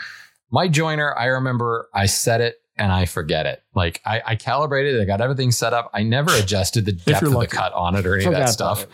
[0.50, 3.62] My joiner, I remember I set it and I forget it.
[3.74, 5.90] Like I, I calibrated, I got everything set up.
[5.94, 8.46] I never adjusted the depth you're of the cut on it or any Forgot of
[8.48, 8.82] that stuff.
[8.84, 8.88] it.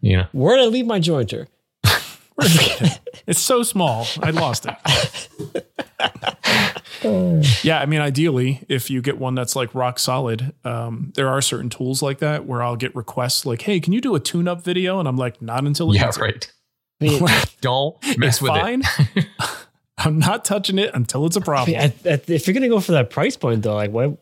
[0.00, 1.48] You know, Where did I leave my jointer?
[3.26, 4.06] It's so small.
[4.22, 5.66] I lost it.
[7.02, 11.40] yeah, I mean, ideally, if you get one that's like rock solid, um, there are
[11.40, 14.62] certain tools like that where I'll get requests like, "Hey, can you do a tune-up
[14.62, 16.52] video?" And I'm like, "Not until it yeah, gets it." right.
[17.00, 17.22] I mean,
[17.60, 18.82] Don't mess It's with fine.
[19.16, 19.26] it.
[19.98, 21.72] I'm not touching it until it's a problem.
[21.76, 24.16] mean, at- at- if you're gonna go for that price point though, like why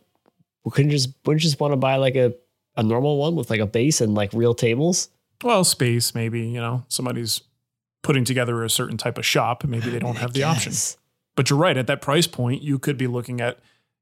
[0.70, 2.34] couldn't you just wouldn't you just want to buy like a,
[2.76, 5.08] a normal one with like a base and like real tables?
[5.44, 6.40] well, space maybe.
[6.48, 7.42] You know, somebody's
[8.02, 10.72] putting together a certain type of shop, maybe they don't have the option.
[11.36, 11.42] Yes.
[11.44, 11.76] But you're right.
[11.76, 13.58] At that price point, you could be looking at,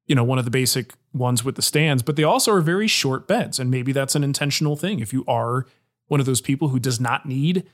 [0.07, 2.89] you know, one of the basic ones with the stands, but they also are very
[2.89, 3.59] short beds.
[3.59, 5.01] And maybe that's an intentional thing.
[5.01, 5.67] If you are
[6.09, 7.67] one of those people who does not need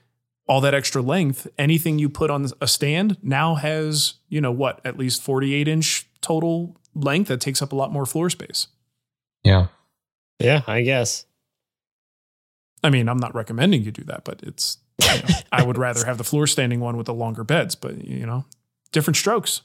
[0.47, 4.81] all that extra length, anything you put on a stand now has, you know, what,
[4.85, 8.67] at least 48 inch total length that takes up a lot more floor space.
[9.45, 9.69] Yeah.
[10.39, 11.27] Yeah, I guess.
[12.83, 16.05] I mean, I'm not recommending you do that, but it's, you know, I would rather
[16.07, 18.45] have the floor standing one with the longer beds, but you know,
[18.93, 19.63] different strokes.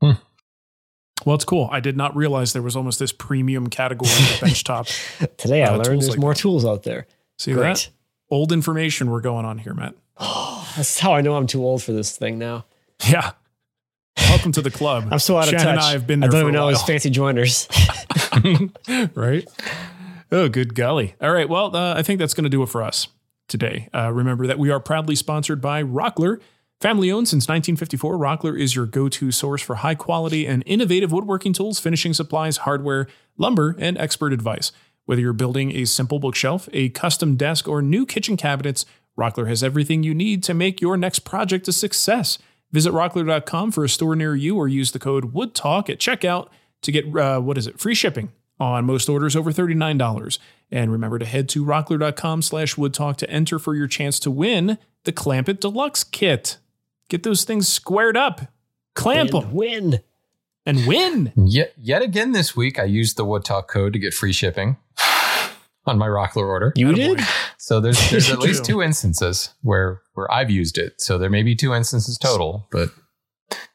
[0.00, 0.12] Hmm.
[1.26, 1.68] Well, it's cool.
[1.70, 5.36] I did not realize there was almost this premium category of benchtop.
[5.36, 6.40] Today I Uh, learned there's like more that.
[6.40, 7.06] tools out there.
[7.38, 7.62] See Great.
[7.76, 7.88] that?
[8.30, 9.94] Old information we're going on here, Matt.
[10.76, 12.64] That's how I know I'm too old for this thing now.
[13.08, 13.32] Yeah.
[14.28, 15.08] Welcome to the club.
[15.12, 15.72] I'm so out of Shannon touch.
[15.76, 16.76] and I have been I don't even know while.
[16.78, 17.68] fancy joiners.
[19.14, 19.46] right?
[20.32, 21.14] Oh, good golly.
[21.20, 21.48] All right.
[21.48, 23.08] Well, uh, I think that's going to do it for us
[23.48, 23.88] today.
[23.94, 26.40] Uh, remember that we are proudly sponsored by Rockler.
[26.80, 31.12] Family owned since 1954, Rockler is your go to source for high quality and innovative
[31.12, 33.06] woodworking tools, finishing supplies, hardware,
[33.36, 34.72] lumber, and expert advice.
[35.04, 38.86] Whether you're building a simple bookshelf, a custom desk, or new kitchen cabinets,
[39.18, 42.38] Rockler has everything you need to make your next project a success.
[42.72, 46.48] Visit rockler.com for a store near you or use the code WOODTALK at checkout
[46.80, 50.38] to get, uh, what is it, free shipping on most orders over $39.
[50.70, 54.78] And remember to head to rockler.com slash woodtalk to enter for your chance to win
[55.04, 56.56] the Clamp It Deluxe kit.
[57.10, 58.40] Get those things squared up,
[58.94, 60.00] clamp them, Win.
[60.64, 61.32] and win.
[61.36, 64.76] Yet, yet again this week, I used the Woodtalk code to get free shipping
[65.86, 66.72] on my Rockler order.
[66.76, 67.20] You did?
[67.58, 71.00] So there's there's at least two instances where where I've used it.
[71.00, 72.90] So there may be two instances total, but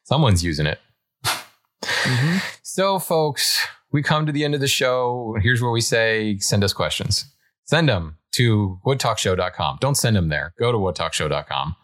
[0.04, 0.80] someone's using it.
[1.26, 2.38] Mm-hmm.
[2.64, 5.36] So folks, we come to the end of the show.
[5.42, 7.26] Here's where we say send us questions.
[7.66, 9.80] Send them to woodtalkshow.com.
[9.82, 10.54] Don't send them there.
[10.58, 11.76] Go to woodtalkshow.com.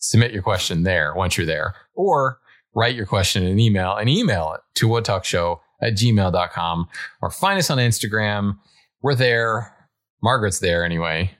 [0.00, 1.74] Submit your question there once you're there.
[1.94, 2.38] Or
[2.74, 6.88] write your question in an email and email it to woodtalkshow at gmail.com
[7.22, 8.58] or find us on Instagram.
[9.02, 9.74] We're there.
[10.22, 11.30] Margaret's there anyway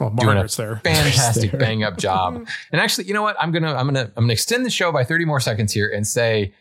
[0.00, 0.76] Well, Margaret's there.
[0.84, 1.60] fantastic There.
[1.60, 2.34] bang up job.
[2.72, 3.36] and actually, you know what?
[3.40, 6.06] I'm gonna I'm gonna I'm gonna extend the show by 30 more seconds here and
[6.06, 6.52] say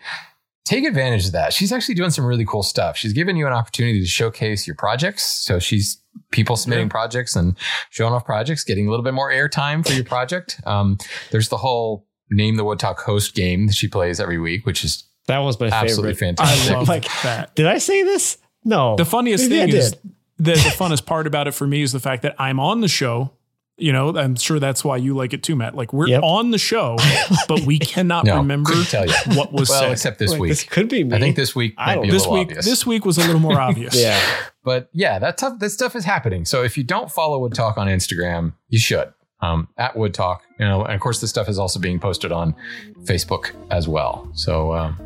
[0.64, 1.54] take advantage of that.
[1.54, 2.98] She's actually doing some really cool stuff.
[2.98, 5.24] She's giving you an opportunity to showcase your projects.
[5.24, 5.98] So she's
[6.32, 6.92] people submitting Yeah.
[6.92, 7.56] projects and
[7.90, 10.60] showing off projects, getting a little bit more airtime for your project.
[10.66, 10.98] Um,
[11.32, 14.84] there's the whole name the Wood Talk host game that she plays every week, which
[14.84, 16.38] is That was my absolutely favorite.
[16.38, 16.72] Fantastic.
[16.72, 17.56] I love Like- that.
[17.56, 18.38] Did I say this?
[18.64, 18.96] No.
[18.96, 20.02] The funniest Maybe I thing is did.
[20.38, 22.88] the, the funnest part about it for me is the fact that I'm on the
[22.88, 23.32] show.
[23.78, 25.76] You know, I'm sure that's why you like it too, Matt.
[25.76, 26.24] Like we're Yep.
[26.24, 26.96] on the show,
[27.50, 29.14] but we cannot No, remember tell you.
[29.36, 29.92] what was well, said.
[29.92, 30.52] except this Like, week.
[30.52, 31.16] This could be me.
[31.16, 32.66] I think this week I might don't be a this week, obvious.
[32.66, 33.94] this week was a little more obvious.
[34.02, 34.20] Yeah.
[34.64, 36.46] But yeah, that tough, that stuff is happening.
[36.46, 39.12] So if you don't follow Wood Talk on Instagram, you should.
[39.42, 42.32] Um, at Wood Talk, you know, and of course, this stuff is also being posted
[42.32, 42.56] on
[43.04, 44.32] Facebook as well.
[44.34, 44.98] So um,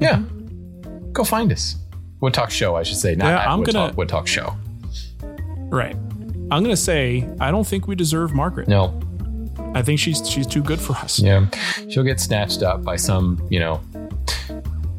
[0.00, 0.22] yeah,
[1.12, 1.76] go find us.
[2.22, 3.96] Wood Talk Show, I should say, not Yeah, at I'm Wood gonna- Talk.
[3.98, 4.56] Wood Talk Show.
[5.70, 5.96] Right.
[6.50, 8.68] I'm gonna say I don't think we deserve Margaret.
[8.68, 8.98] No,
[9.74, 11.18] I think she's she's too good for us.
[11.18, 11.46] yeah,
[11.90, 13.80] she'll get snatched up by some, you know,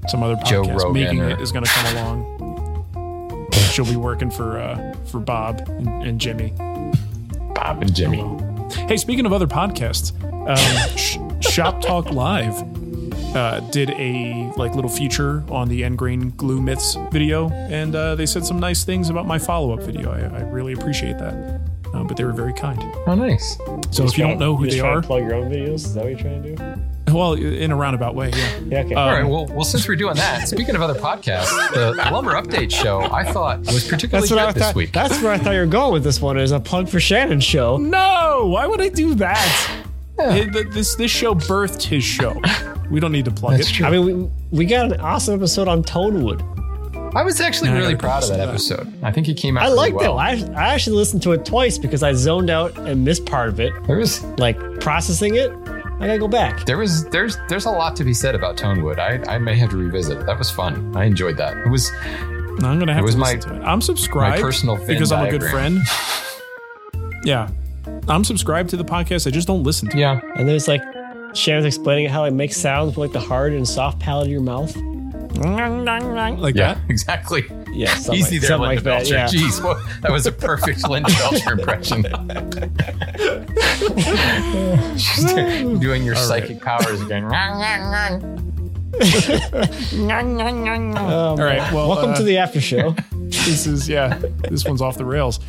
[0.09, 3.47] Some other Joe podcast Rogan making or- it is gonna come along.
[3.71, 6.51] She'll be working for uh, for Bob and, and Jimmy.
[7.53, 8.23] Bob and Jimmy.
[8.87, 10.11] Hey, speaking of other podcasts,
[10.49, 12.55] um, Shop Talk Live
[13.35, 18.15] uh, did a like little feature on the end grain glue myths video, and uh,
[18.15, 20.11] they said some nice things about my follow up video.
[20.11, 21.61] I, I really appreciate that,
[21.93, 22.81] uh, but they were very kind.
[23.05, 23.57] Oh, nice.
[23.91, 25.75] So if you don't know who just they are, plug your own videos.
[25.75, 26.81] Is that what you're trying to do?
[27.13, 28.59] well, in a roundabout way, yeah.
[28.67, 28.79] Yeah.
[28.81, 28.93] Okay.
[28.95, 29.23] Uh, All right.
[29.25, 33.23] Well, well, since we're doing that, speaking of other podcasts, the Lumber Update Show I
[33.31, 34.75] thought was particularly that's what I good this thought.
[34.75, 34.91] week.
[34.91, 36.37] That's where I thought you were going with this one.
[36.37, 37.77] Is a plug for Shannon's show.
[37.77, 39.83] No, why would I do that?
[40.17, 42.33] Hey, th- This this show birthed his show.
[42.89, 43.73] We don't need to plug That's it.
[43.73, 43.85] true.
[43.85, 44.05] I mean,
[44.51, 46.41] we, we got an awesome episode on Tonewood.
[47.15, 48.49] I was actually Yeah, really proud of that that.
[48.49, 48.93] episode.
[49.03, 49.63] I think it came out.
[49.63, 50.19] I really liked well.
[50.19, 50.21] it.
[50.21, 53.59] I, I actually listened to it twice because I zoned out and missed part of
[53.59, 53.71] it.
[53.87, 55.49] There was Like processing it,
[55.99, 56.65] I gotta go back.
[56.65, 58.99] there was there's there's a lot to be said about Tonewood.
[58.99, 60.25] I I may have to revisit.
[60.27, 60.95] That was fun.
[60.95, 61.57] I enjoyed that.
[61.57, 61.91] It was
[62.59, 63.63] No, I'm gonna have It was to my- listen to it.
[63.63, 65.79] I'm subscribed my personal Venn because I'm a good friend.
[67.23, 67.49] Yeah,
[68.07, 69.27] I'm subscribed to the podcast.
[69.27, 69.97] I just don't listen to.
[69.97, 70.01] it.
[70.01, 70.19] yeah.
[70.35, 70.81] And there's like
[71.37, 74.41] Shannon's explaining how it makes sounds with like the hard and soft palate of your
[74.41, 74.75] mouth.
[74.75, 76.81] like Yeah, that.
[76.89, 77.43] exactly.
[77.71, 79.09] Yeah, something Easy like, there, something Linda like that.
[79.09, 79.13] Belcher.
[79.13, 79.27] Yeah.
[79.27, 82.03] Jeez, what, that was a perfect Linda Belcher impression.
[84.97, 85.31] She's
[85.79, 87.25] doing your psychic powers again.
[87.25, 87.31] Um,
[90.97, 91.71] All right.
[91.73, 92.95] Well, welcome uh, to the after show.
[93.11, 94.19] this is yeah.
[94.49, 95.39] This one's off the rails.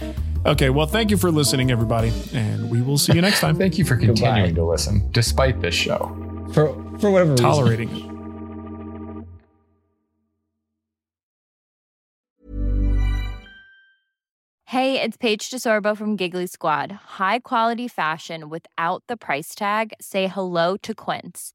[0.46, 3.56] Okay, well, thank you for listening, everybody, and we will see you next time.
[3.56, 4.52] Thank you for continuing Goodbye.
[4.52, 6.16] to listen, despite this show.
[6.52, 7.44] For for whatever reason.
[7.44, 8.18] Tolerating it.
[14.66, 16.92] Hey, it's Paige DeSorbo from Giggly Squad.
[16.92, 19.94] High quality fashion without the price tag.
[19.98, 21.54] Say hello to Quince.